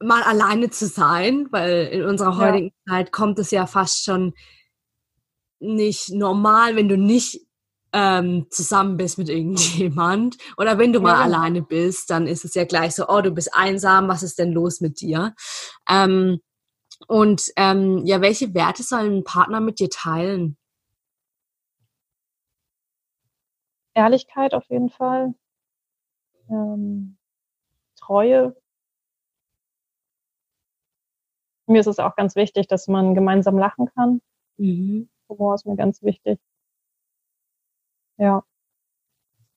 mal 0.00 0.22
alleine 0.24 0.70
zu 0.70 0.86
sein, 0.86 1.46
weil 1.52 1.86
in 1.92 2.02
unserer 2.04 2.36
heutigen 2.36 2.72
ja. 2.86 2.94
Zeit 2.94 3.12
kommt 3.12 3.38
es 3.38 3.52
ja 3.52 3.66
fast 3.66 4.04
schon 4.04 4.34
nicht 5.60 6.10
normal, 6.10 6.74
wenn 6.74 6.88
du 6.88 6.96
nicht 6.96 7.40
ähm, 7.92 8.46
zusammen 8.50 8.96
bist 8.96 9.18
mit 9.18 9.28
irgendjemand 9.28 10.36
oder 10.56 10.78
wenn 10.78 10.92
du 10.92 11.00
mal 11.00 11.14
ja. 11.14 11.22
alleine 11.22 11.62
bist, 11.62 12.10
dann 12.10 12.26
ist 12.26 12.44
es 12.44 12.54
ja 12.54 12.64
gleich 12.64 12.94
so, 12.94 13.08
oh, 13.08 13.20
du 13.20 13.30
bist 13.30 13.54
einsam, 13.54 14.08
was 14.08 14.22
ist 14.22 14.38
denn 14.38 14.52
los 14.52 14.80
mit 14.80 15.00
dir? 15.00 15.34
Ähm, 15.88 16.40
und 17.08 17.50
ähm, 17.56 18.04
ja, 18.04 18.20
welche 18.20 18.54
Werte 18.54 18.82
soll 18.82 19.10
ein 19.10 19.24
Partner 19.24 19.60
mit 19.60 19.78
dir 19.80 19.90
teilen? 19.90 20.56
Ehrlichkeit 23.94 24.54
auf 24.54 24.64
jeden 24.70 24.88
Fall, 24.88 25.34
ähm, 26.48 27.18
Treue. 27.96 28.56
Mir 31.66 31.80
ist 31.80 31.86
es 31.86 31.98
auch 31.98 32.16
ganz 32.16 32.34
wichtig, 32.36 32.66
dass 32.66 32.88
man 32.88 33.14
gemeinsam 33.14 33.58
lachen 33.58 33.86
kann. 33.94 34.20
Mhm. 34.56 35.08
Humor 35.28 35.54
ist 35.54 35.66
mir 35.66 35.76
ganz 35.76 36.02
wichtig. 36.02 36.40
Ja. 38.18 38.42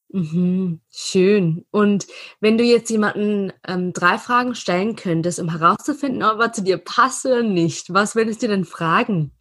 Mhm, 0.10 0.82
schön. 0.92 1.66
Und 1.72 2.08
wenn 2.40 2.58
du 2.58 2.64
jetzt 2.64 2.90
jemanden 2.90 3.52
ähm, 3.68 3.92
drei 3.92 4.18
Fragen 4.18 4.56
stellen 4.56 4.96
könntest, 4.96 5.40
um 5.40 5.50
herauszufinden, 5.50 6.24
ob 6.24 6.40
er 6.40 6.54
zu 6.54 6.64
dir 6.64 6.78
passt 6.78 7.26
oder 7.26 7.44
nicht, 7.44 7.94
was 7.94 8.16
würdest 8.16 8.42
du 8.42 8.48
denn 8.48 8.66
fragen? 8.66 9.32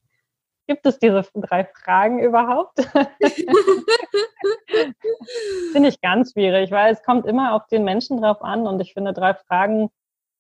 Gibt 0.66 0.86
es 0.86 0.98
diese 0.98 1.24
drei 1.34 1.64
Fragen 1.64 2.18
überhaupt? 2.18 2.80
finde 5.72 5.88
ich 5.88 6.00
ganz 6.00 6.32
schwierig, 6.32 6.70
weil 6.70 6.92
es 6.92 7.02
kommt 7.02 7.26
immer 7.26 7.52
auf 7.52 7.66
den 7.66 7.84
Menschen 7.84 8.20
drauf 8.20 8.42
an 8.42 8.66
und 8.66 8.80
ich 8.80 8.94
finde 8.94 9.12
drei 9.12 9.34
Fragen, 9.34 9.90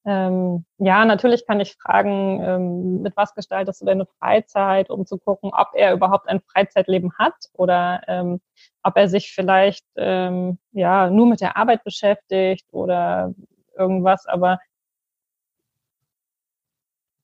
ähm, 0.06 0.66
ja, 0.78 1.04
natürlich 1.04 1.46
kann 1.46 1.60
ich 1.60 1.76
fragen, 1.76 2.40
ähm, 2.42 3.02
mit 3.02 3.16
was 3.16 3.34
gestaltest 3.34 3.80
du 3.80 3.86
deine 3.86 4.06
Freizeit, 4.18 4.90
um 4.90 5.06
zu 5.06 5.18
gucken, 5.18 5.50
ob 5.54 5.68
er 5.74 5.94
überhaupt 5.94 6.28
ein 6.28 6.40
Freizeitleben 6.40 7.12
hat 7.18 7.34
oder 7.54 8.02
ähm, 8.06 8.40
ob 8.82 8.96
er 8.96 9.08
sich 9.08 9.32
vielleicht 9.32 9.86
ähm, 9.96 10.58
ja 10.72 11.08
nur 11.08 11.26
mit 11.26 11.40
der 11.40 11.56
Arbeit 11.56 11.84
beschäftigt 11.84 12.66
oder 12.72 13.34
irgendwas, 13.76 14.26
aber 14.26 14.58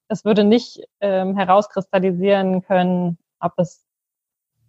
es 0.08 0.24
würde 0.24 0.42
nicht 0.44 0.80
ähm, 1.00 1.36
herauskristallisieren 1.36 2.62
können, 2.62 3.18
ob 3.40 3.52
es 3.58 3.86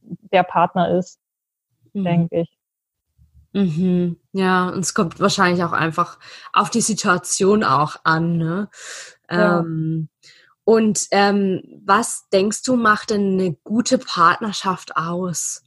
der 0.02 0.44
Partner 0.44 0.98
ist, 0.98 1.20
mhm. 1.94 2.04
denke 2.04 2.42
ich. 2.42 2.61
Mhm. 3.54 4.18
Ja, 4.32 4.70
und 4.70 4.80
es 4.80 4.94
kommt 4.94 5.20
wahrscheinlich 5.20 5.64
auch 5.64 5.74
einfach 5.74 6.18
auf 6.54 6.70
die 6.70 6.82
Situation 6.82 7.64
auch 7.64 7.98
an. 8.04 8.38
Ne? 8.38 8.70
Ja. 9.30 9.60
Ähm, 9.60 10.10
und 10.64 11.08
ähm, 11.12 11.82
was 11.86 12.30
denkst 12.30 12.64
du, 12.64 12.76
macht 12.76 13.10
denn 13.10 13.40
eine 13.40 13.54
gute 13.64 13.98
Partnerschaft 13.98 14.96
aus? 14.96 15.64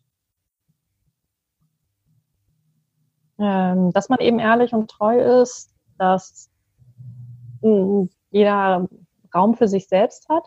Ähm, 3.39 3.91
dass 3.93 4.09
man 4.09 4.21
eben 4.21 4.39
ehrlich 4.39 4.73
und 4.73 4.91
treu 4.91 5.43
ist, 5.43 5.75
dass 5.99 6.49
hm, 7.63 8.09
jeder 8.31 8.89
Raum 9.35 9.55
für 9.57 9.69
sich 9.69 9.89
selbst 9.89 10.29
hat. 10.29 10.45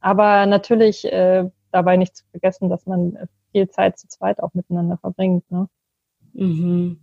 Aber 0.00 0.46
natürlich 0.46 1.04
äh, 1.04 1.48
dabei 1.70 1.96
nicht 1.96 2.16
zu 2.16 2.24
vergessen, 2.30 2.68
dass 2.68 2.86
man 2.86 3.28
viel 3.52 3.68
Zeit 3.68 3.98
zu 3.98 4.08
zweit 4.08 4.40
auch 4.40 4.54
miteinander 4.54 4.98
verbringt. 4.98 5.48
Ne? 5.50 5.68
Mhm. 6.32 7.00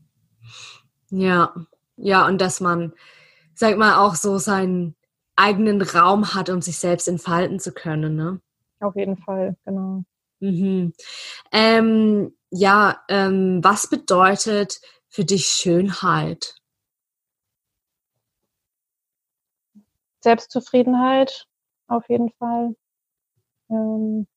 Ja, 1.09 1.53
ja, 1.95 2.27
und 2.27 2.39
dass 2.39 2.59
man, 2.59 2.93
sag 3.55 3.77
mal, 3.77 3.97
auch 3.97 4.15
so 4.15 4.37
seinen 4.37 4.95
eigenen 5.35 5.81
Raum 5.81 6.33
hat, 6.33 6.49
um 6.49 6.61
sich 6.61 6.77
selbst 6.77 7.07
entfalten 7.07 7.59
zu 7.59 7.71
können. 7.71 8.15
Ne? 8.15 8.41
Auf 8.79 8.95
jeden 8.95 9.17
Fall, 9.17 9.55
genau. 9.65 10.03
Mhm. 10.39 10.93
Ähm, 11.51 12.33
ja, 12.51 13.01
ähm, 13.09 13.59
was 13.63 13.89
bedeutet 13.89 14.81
für 15.07 15.25
dich 15.25 15.47
Schönheit? 15.47 16.55
Selbstzufriedenheit 20.21 21.47
auf 21.87 22.07
jeden 22.09 22.31
Fall. 22.31 22.75
Ähm, 23.69 24.27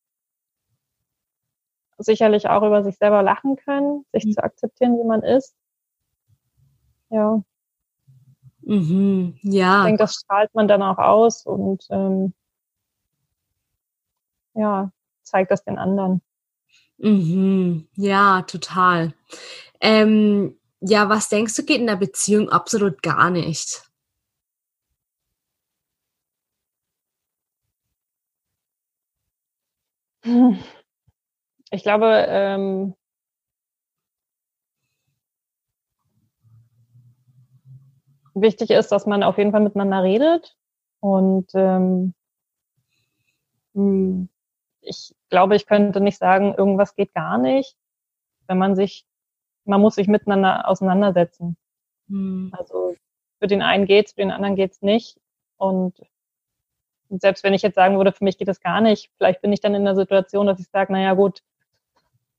sicherlich 2.03 2.49
auch 2.49 2.63
über 2.63 2.83
sich 2.83 2.97
selber 2.97 3.23
lachen 3.23 3.57
können, 3.57 4.05
sich 4.13 4.25
mhm. 4.25 4.33
zu 4.33 4.43
akzeptieren, 4.43 4.99
wie 4.99 5.07
man 5.07 5.23
ist. 5.23 5.55
Ja. 7.11 7.43
Mhm, 8.63 9.39
ja. 9.43 9.81
Ich 9.81 9.87
denke, 9.87 10.05
das 10.05 10.15
strahlt 10.15 10.55
man 10.55 10.69
dann 10.69 10.83
auch 10.83 10.99
aus 10.99 11.45
und 11.45 11.85
ähm, 11.91 12.33
ja, 14.55 14.93
zeigt 15.23 15.51
das 15.51 15.65
den 15.65 15.79
anderen. 15.79 16.23
Mhm, 16.99 17.89
ja, 17.95 18.43
total. 18.43 19.15
Ähm, 19.81 20.57
ja, 20.81 21.09
was 21.09 21.29
denkst 21.29 21.57
du, 21.57 21.65
geht 21.65 21.81
in 21.81 21.87
der 21.87 21.97
Beziehung 21.97 22.49
absolut 22.51 23.03
gar 23.03 23.31
nicht? 23.31 23.83
Ich 31.73 31.83
glaube, 31.83 32.27
ähm, 32.29 32.95
wichtig 38.35 38.71
ist, 38.71 38.93
dass 38.93 39.07
man 39.07 39.23
auf 39.23 39.39
jeden 39.39 39.53
Fall 39.53 39.63
miteinander 39.63 40.03
redet. 40.03 40.55
Und 41.01 41.51
ähm, 41.55 42.13
hm, 43.75 44.29
ich 44.83 45.15
glaube, 45.31 45.57
ich 45.57 45.67
könnte 45.67 46.03
nicht 46.03 46.19
sagen, 46.19 46.55
irgendwas 46.55 46.95
geht 46.95 47.15
gar 47.15 47.39
nicht, 47.39 47.75
wenn 48.49 48.59
man 48.59 48.77
sich, 48.77 49.07
man 49.65 49.81
muss 49.81 49.95
sich 49.95 50.09
miteinander 50.09 50.69
auseinandersetzen. 50.69 51.57
Mhm. 52.09 52.53
Also 52.53 52.97
für 53.39 53.47
den 53.47 53.63
einen 53.63 53.87
geht's, 53.87 54.13
für 54.13 54.21
den 54.21 54.31
anderen 54.31 54.57
geht's 54.57 54.83
nicht. 54.83 55.19
Und 55.57 55.99
selbst 57.09 57.45
wenn 57.45 57.55
ich 57.55 57.63
jetzt 57.63 57.77
sagen 57.77 57.97
würde, 57.97 58.13
für 58.13 58.25
mich 58.25 58.37
geht 58.37 58.49
es 58.49 58.61
gar 58.61 58.83
nicht, 58.83 59.11
vielleicht 59.17 59.41
bin 59.41 59.55
ich 59.55 59.61
dann 59.61 59.75
in 59.75 59.87
der 59.87 59.97
Situation, 59.97 60.47
dass 60.47 60.61
ich 60.61 60.69
sage, 60.69 60.93
naja 60.93 61.15
gut, 61.15 61.43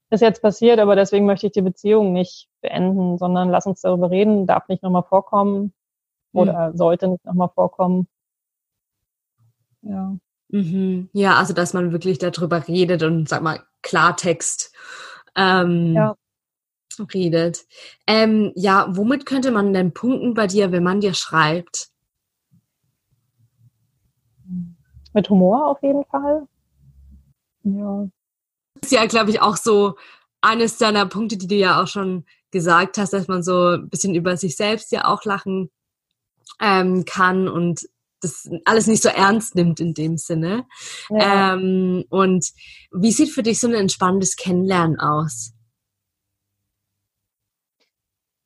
ist 0.09 0.21
jetzt 0.21 0.41
passiert, 0.41 0.79
aber 0.79 0.95
deswegen 0.95 1.25
möchte 1.25 1.47
ich 1.47 1.53
die 1.53 1.61
Beziehung 1.61 2.13
nicht 2.13 2.47
beenden, 2.61 3.17
sondern 3.17 3.49
lass 3.49 3.65
uns 3.65 3.81
darüber 3.81 4.11
reden, 4.11 4.45
darf 4.45 4.67
nicht 4.67 4.83
nochmal 4.83 5.03
vorkommen 5.03 5.73
oder 6.33 6.71
mhm. 6.71 6.77
sollte 6.77 7.07
nicht 7.07 7.25
nochmal 7.25 7.49
vorkommen. 7.49 8.07
Ja. 9.81 10.15
Mhm. 10.49 11.09
Ja, 11.13 11.35
also 11.35 11.53
dass 11.53 11.73
man 11.73 11.91
wirklich 11.91 12.19
darüber 12.19 12.67
redet 12.67 13.03
und 13.03 13.27
sag 13.27 13.41
mal 13.41 13.63
Klartext 13.81 14.73
ähm, 15.35 15.93
ja. 15.93 16.15
redet. 17.13 17.65
Ähm, 18.07 18.51
ja, 18.55 18.87
womit 18.89 19.25
könnte 19.25 19.51
man 19.51 19.73
denn 19.73 19.93
punkten 19.93 20.33
bei 20.33 20.47
dir, 20.47 20.71
wenn 20.71 20.83
man 20.83 21.01
dir 21.01 21.13
schreibt? 21.13 21.89
Mit 25.13 25.29
Humor 25.29 25.67
auf 25.67 25.81
jeden 25.81 26.05
Fall. 26.05 26.47
Ja. 27.63 28.07
Das 28.83 28.91
ist 28.91 28.97
ja, 28.97 29.05
glaube 29.05 29.29
ich, 29.29 29.41
auch 29.41 29.55
so 29.55 29.95
eines 30.41 30.77
deiner 30.77 31.05
Punkte, 31.05 31.37
die 31.37 31.47
du 31.47 31.55
ja 31.55 31.81
auch 31.81 31.87
schon 31.87 32.25
gesagt 32.51 32.97
hast, 32.97 33.13
dass 33.13 33.29
man 33.29 33.41
so 33.41 33.75
ein 33.75 33.87
bisschen 33.87 34.13
über 34.13 34.35
sich 34.35 34.57
selbst 34.57 34.91
ja 34.91 35.05
auch 35.05 35.23
lachen 35.23 35.71
ähm, 36.59 37.05
kann 37.05 37.47
und 37.47 37.87
das 38.19 38.49
alles 38.65 38.87
nicht 38.87 39.01
so 39.01 39.07
ernst 39.07 39.55
nimmt 39.55 39.79
in 39.79 39.93
dem 39.93 40.17
Sinne. 40.17 40.65
Ja. 41.09 41.53
Ähm, 41.53 42.03
und 42.09 42.51
wie 42.91 43.13
sieht 43.13 43.29
für 43.29 43.41
dich 43.41 43.61
so 43.61 43.67
ein 43.67 43.73
entspanntes 43.73 44.35
Kennenlernen 44.35 44.99
aus? 44.99 45.53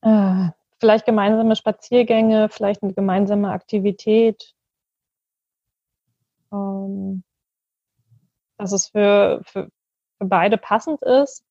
Äh, 0.02 0.50
vielleicht 0.78 1.04
gemeinsame 1.04 1.56
Spaziergänge, 1.56 2.48
vielleicht 2.48 2.84
eine 2.84 2.94
gemeinsame 2.94 3.50
Aktivität. 3.50 4.54
Ähm, 6.52 7.24
dass 8.56 8.70
es 8.70 8.88
für, 8.88 9.42
für, 9.44 9.68
für 10.18 10.26
beide 10.26 10.58
passend 10.58 11.02
ist, 11.02 11.44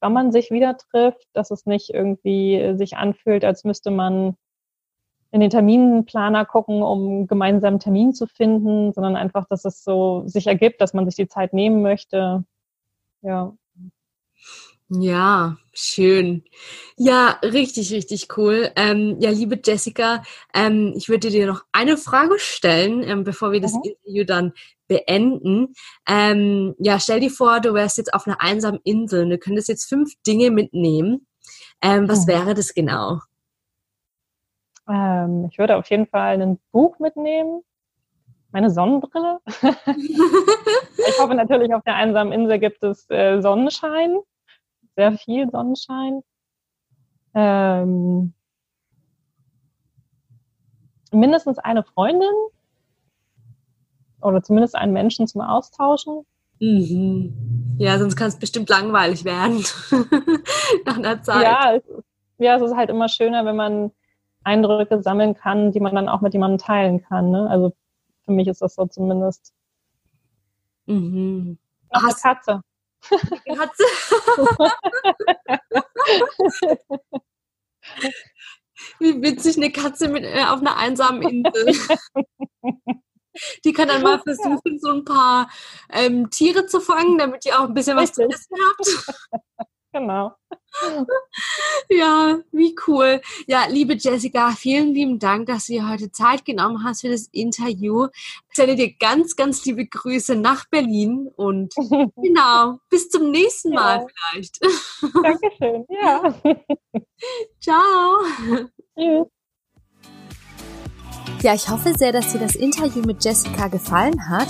wenn 0.00 0.12
man 0.12 0.32
sich 0.32 0.50
wieder 0.50 0.76
trifft, 0.76 1.26
dass 1.32 1.50
es 1.50 1.66
nicht 1.66 1.90
irgendwie 1.90 2.74
sich 2.76 2.96
anfühlt, 2.96 3.44
als 3.44 3.64
müsste 3.64 3.90
man 3.90 4.36
in 5.30 5.40
den 5.40 5.50
Terminplaner 5.50 6.44
gucken, 6.44 6.82
um 6.82 7.06
einen 7.06 7.26
gemeinsamen 7.26 7.80
Termin 7.80 8.14
zu 8.14 8.26
finden, 8.26 8.92
sondern 8.92 9.16
einfach, 9.16 9.46
dass 9.48 9.64
es 9.64 9.84
so 9.84 10.22
sich 10.26 10.46
ergibt, 10.46 10.80
dass 10.80 10.94
man 10.94 11.04
sich 11.04 11.16
die 11.16 11.28
Zeit 11.28 11.52
nehmen 11.52 11.82
möchte. 11.82 12.44
Ja. 13.22 13.54
Ja, 14.88 15.56
schön. 15.72 16.44
Ja, 16.96 17.40
richtig, 17.42 17.92
richtig 17.92 18.28
cool. 18.36 18.70
Ähm, 18.76 19.16
ja, 19.18 19.30
liebe 19.30 19.60
Jessica, 19.62 20.22
ähm, 20.54 20.94
ich 20.96 21.08
würde 21.08 21.28
dir 21.28 21.48
noch 21.48 21.64
eine 21.72 21.96
Frage 21.96 22.38
stellen, 22.38 23.02
ähm, 23.02 23.24
bevor 23.24 23.50
wir 23.50 23.60
das 23.60 23.72
mhm. 23.72 23.82
Interview 23.82 24.24
dann 24.24 24.52
beenden. 24.88 25.74
Ähm, 26.08 26.74
ja, 26.78 26.98
stell 26.98 27.20
dir 27.20 27.30
vor, 27.30 27.60
du 27.60 27.74
wärst 27.74 27.98
jetzt 27.98 28.14
auf 28.14 28.26
einer 28.26 28.40
einsamen 28.40 28.80
Insel 28.84 29.24
und 29.24 29.30
du 29.30 29.38
könntest 29.38 29.68
jetzt 29.68 29.88
fünf 29.88 30.12
Dinge 30.26 30.50
mitnehmen. 30.50 31.26
Ähm, 31.82 32.08
was 32.08 32.26
mhm. 32.26 32.30
wäre 32.30 32.54
das 32.54 32.74
genau? 32.74 33.20
Ähm, 34.88 35.48
ich 35.50 35.58
würde 35.58 35.76
auf 35.76 35.88
jeden 35.90 36.06
Fall 36.06 36.40
ein 36.40 36.58
Buch 36.72 36.98
mitnehmen, 36.98 37.62
meine 38.52 38.70
Sonnenbrille. 38.70 39.40
ich 39.46 41.18
hoffe 41.18 41.34
natürlich, 41.34 41.74
auf 41.74 41.82
der 41.82 41.96
einsamen 41.96 42.32
Insel 42.32 42.58
gibt 42.58 42.82
es 42.82 43.08
äh, 43.10 43.40
Sonnenschein, 43.40 44.18
sehr 44.94 45.12
viel 45.18 45.50
Sonnenschein. 45.50 46.22
Ähm, 47.34 48.32
mindestens 51.12 51.58
eine 51.58 51.82
Freundin 51.82 52.32
oder 54.20 54.42
zumindest 54.42 54.74
einen 54.74 54.92
Menschen 54.92 55.26
zum 55.26 55.40
Austauschen. 55.40 56.24
Mhm. 56.60 57.76
Ja, 57.78 57.98
sonst 57.98 58.16
kann 58.16 58.28
es 58.28 58.38
bestimmt 58.38 58.68
langweilig 58.70 59.24
werden 59.24 59.64
nach 60.86 60.96
einer 60.96 61.22
Zeit. 61.22 61.42
Ja 61.42 61.74
es, 61.74 61.82
ja, 62.38 62.56
es 62.56 62.62
ist 62.62 62.76
halt 62.76 62.90
immer 62.90 63.08
schöner, 63.08 63.44
wenn 63.44 63.56
man 63.56 63.90
Eindrücke 64.44 65.02
sammeln 65.02 65.34
kann, 65.34 65.72
die 65.72 65.80
man 65.80 65.94
dann 65.94 66.08
auch 66.08 66.20
mit 66.20 66.32
jemandem 66.32 66.58
teilen 66.58 67.02
kann. 67.02 67.30
Ne? 67.30 67.48
Also 67.50 67.74
für 68.24 68.32
mich 68.32 68.48
ist 68.48 68.62
das 68.62 68.74
so 68.74 68.86
zumindest. 68.86 69.52
Mhm. 70.86 71.58
Noch 71.92 72.04
eine 72.04 72.14
Katze. 72.14 72.62
Eine 73.10 73.58
Katze. 73.58 73.84
Wie 78.98 79.22
witzig 79.22 79.56
eine 79.56 79.70
Katze 79.70 80.08
mit, 80.08 80.24
äh, 80.24 80.44
auf 80.44 80.60
einer 80.60 80.76
einsamen 80.76 81.22
Insel. 81.22 81.74
Die 83.64 83.72
kann 83.72 83.88
dann 83.88 84.02
mal 84.02 84.18
versuchen, 84.18 84.78
so 84.78 84.90
ein 84.90 85.04
paar 85.04 85.50
ähm, 85.92 86.30
Tiere 86.30 86.66
zu 86.66 86.80
fangen, 86.80 87.18
damit 87.18 87.44
ihr 87.46 87.58
auch 87.58 87.64
ein 87.64 87.74
bisschen 87.74 87.96
was 87.96 88.10
Richtig. 88.18 88.28
zu 88.28 88.34
essen 88.34 88.56
habt. 88.68 89.68
Genau. 89.96 90.34
Ja, 91.88 92.38
wie 92.52 92.76
cool. 92.86 93.22
Ja, 93.46 93.66
liebe 93.66 93.94
Jessica, 93.94 94.50
vielen 94.50 94.92
lieben 94.92 95.18
Dank, 95.18 95.46
dass 95.46 95.66
du 95.66 95.72
dir 95.72 95.88
heute 95.88 96.12
Zeit 96.12 96.44
genommen 96.44 96.84
hast 96.84 97.00
für 97.00 97.08
das 97.08 97.28
Interview. 97.32 98.08
Ich 98.50 98.56
sende 98.56 98.74
dir 98.74 98.92
ganz, 98.98 99.36
ganz 99.36 99.64
liebe 99.64 99.86
Grüße 99.86 100.36
nach 100.36 100.68
Berlin 100.68 101.30
und 101.36 101.74
genau, 102.16 102.78
bis 102.90 103.08
zum 103.08 103.30
nächsten 103.30 103.70
Mal 103.70 104.00
ja. 104.00 104.06
vielleicht. 104.32 104.60
Dankeschön, 105.22 105.86
ja. 105.88 106.34
Ciao. 107.60 108.18
Tschüss. 108.98 109.26
Ja, 111.46 111.54
ich 111.54 111.70
hoffe 111.70 111.94
sehr, 111.96 112.10
dass 112.10 112.32
dir 112.32 112.40
das 112.40 112.56
Interview 112.56 113.02
mit 113.02 113.24
Jessica 113.24 113.68
gefallen 113.68 114.28
hat. 114.28 114.48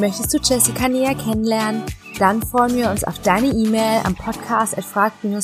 Möchtest 0.00 0.32
du 0.32 0.38
Jessica 0.38 0.88
näher 0.88 1.14
kennenlernen? 1.14 1.82
Dann 2.18 2.40
freuen 2.40 2.74
wir 2.74 2.90
uns 2.90 3.04
auf 3.04 3.18
deine 3.18 3.48
E-Mail 3.48 4.00
am 4.04 4.14
Podcast 4.14 4.74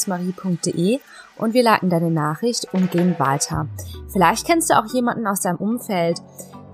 marie.de 0.07 1.01
und 1.37 1.53
wir 1.53 1.62
leiten 1.62 1.90
deine 1.90 2.11
Nachricht 2.11 2.73
und 2.73 2.90
gehen 2.90 3.17
weiter. 3.19 3.67
Vielleicht 4.11 4.47
kennst 4.47 4.71
du 4.71 4.79
auch 4.79 4.95
jemanden 4.95 5.27
aus 5.27 5.43
deinem 5.43 5.59
Umfeld, 5.59 6.23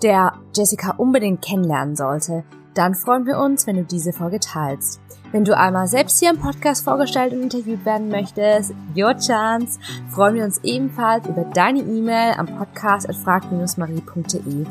der 0.00 0.34
Jessica 0.54 0.92
unbedingt 0.92 1.42
kennenlernen 1.42 1.96
sollte. 1.96 2.44
Dann 2.80 2.94
freuen 2.94 3.26
wir 3.26 3.38
uns, 3.38 3.66
wenn 3.66 3.76
du 3.76 3.84
diese 3.84 4.10
Folge 4.10 4.40
teilst. 4.40 5.02
Wenn 5.32 5.44
du 5.44 5.54
einmal 5.54 5.86
selbst 5.86 6.18
hier 6.18 6.30
im 6.30 6.38
Podcast 6.38 6.82
vorgestellt 6.82 7.34
und 7.34 7.42
interviewt 7.42 7.84
werden 7.84 8.08
möchtest, 8.08 8.72
your 8.96 9.14
chance, 9.18 9.78
freuen 10.08 10.36
wir 10.36 10.44
uns 10.44 10.60
ebenfalls 10.64 11.28
über 11.28 11.44
deine 11.44 11.80
E-Mail 11.80 12.36
am 12.38 12.46
Podcast 12.46 13.06
at 13.06 13.16
frag-marie.de. 13.16 14.64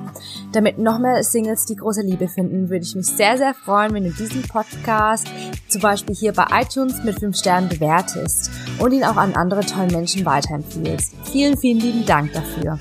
Damit 0.54 0.80
noch 0.80 0.98
mehr 0.98 1.24
Singles 1.24 1.67
die 1.67 1.76
große 1.76 2.02
Liebe 2.02 2.28
finden, 2.28 2.72
würde 2.72 2.84
ich 2.84 2.95
mich 2.95 3.06
sehr, 3.06 3.38
sehr 3.38 3.54
freuen, 3.54 3.93
wenn 3.93 4.06
du 4.06 4.10
diesen 4.10 4.41
Podcast 4.41 5.28
zum 5.67 5.82
Beispiel 5.82 6.15
hier 6.15 6.34
bei 6.34 6.48
iTunes 6.63 7.04
mit 7.04 7.19
5 7.19 7.38
Sternen 7.38 7.69
bewertest 7.69 8.50
und 8.80 8.91
ihn 8.91 9.04
auch 9.04 9.17
an 9.17 9.36
andere 9.36 9.62
tollen 9.62 9.91
Menschen 9.91 10.26
weiterempfiehlst. 10.26 11.13
Vielen, 11.26 11.56
vielen 11.58 11.80
lieben 11.80 12.08
Dank 12.08 12.34
dafür. 12.34 12.80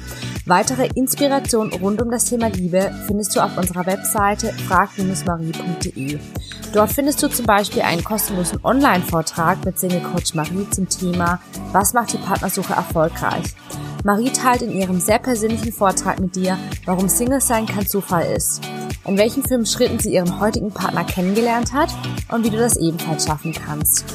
Weitere 0.49 0.89
Inspiration 0.95 1.71
rund 1.75 2.01
um 2.01 2.11
das 2.11 2.25
Thema 2.25 2.49
Liebe 2.49 2.91
findest 3.07 3.37
du 3.37 3.41
auf 3.41 3.59
unserer 3.59 3.85
Webseite 3.85 4.55
frag-marie.de. 4.67 6.19
Dort 6.73 6.91
findest 6.91 7.23
du 7.23 7.29
zum 7.29 7.45
Beispiel 7.45 7.83
einen 7.83 8.03
kostenlosen 8.03 8.59
Online-Vortrag 8.65 9.63
mit 9.67 9.79
Single 9.79 10.01
Coach 10.01 10.33
Marie 10.33 10.67
zum 10.71 10.89
Thema 10.89 11.39
Was 11.73 11.93
macht 11.93 12.15
die 12.15 12.17
Partnersuche 12.17 12.73
erfolgreich? 12.73 13.45
Marie 14.05 14.31
teilt 14.31 14.63
in 14.63 14.73
ihrem 14.73 15.01
sehr 15.01 15.19
persönlichen 15.19 15.71
Vortrag 15.71 16.19
mit 16.19 16.35
dir, 16.35 16.57
warum 16.87 17.11
Single 17.11 17.43
sein 17.43 17.67
kein 17.67 17.87
Zufall 17.87 18.35
ist, 18.35 18.63
in 19.07 19.19
welchen 19.19 19.43
fünf 19.43 19.69
Schritten 19.69 19.99
sie 19.99 20.15
ihren 20.15 20.41
heutigen 20.41 20.71
Partner 20.71 21.05
kennengelernt 21.05 21.75
hat 21.75 21.91
und 22.33 22.43
wie 22.47 22.51
du 22.51 22.57
das 22.57 22.79
ebenfalls 22.79 23.27
schaffen 23.27 23.53
kannst. 23.53 24.07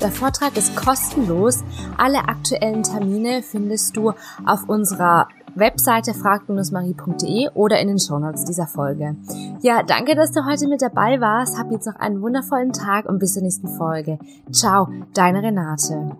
Der 0.00 0.10
Vortrag 0.10 0.56
ist 0.56 0.74
kostenlos. 0.74 1.62
Alle 1.96 2.28
aktuellen 2.28 2.82
Termine 2.82 3.44
findest 3.44 3.96
du 3.96 4.12
auf 4.44 4.68
unserer 4.68 5.28
Webseite 5.56 6.14
frag-marie.de 6.14 7.48
oder 7.54 7.80
in 7.80 7.88
den 7.88 7.98
Shownotes 7.98 8.44
dieser 8.44 8.66
Folge. 8.66 9.16
Ja, 9.60 9.82
danke, 9.82 10.14
dass 10.14 10.32
du 10.32 10.44
heute 10.44 10.68
mit 10.68 10.82
dabei 10.82 11.20
warst. 11.20 11.58
Hab 11.58 11.70
jetzt 11.70 11.86
noch 11.86 11.96
einen 11.96 12.22
wundervollen 12.22 12.72
Tag 12.72 13.06
und 13.06 13.18
bis 13.18 13.34
zur 13.34 13.42
nächsten 13.42 13.68
Folge. 13.68 14.18
Ciao, 14.52 14.88
deine 15.14 15.42
Renate. 15.42 16.16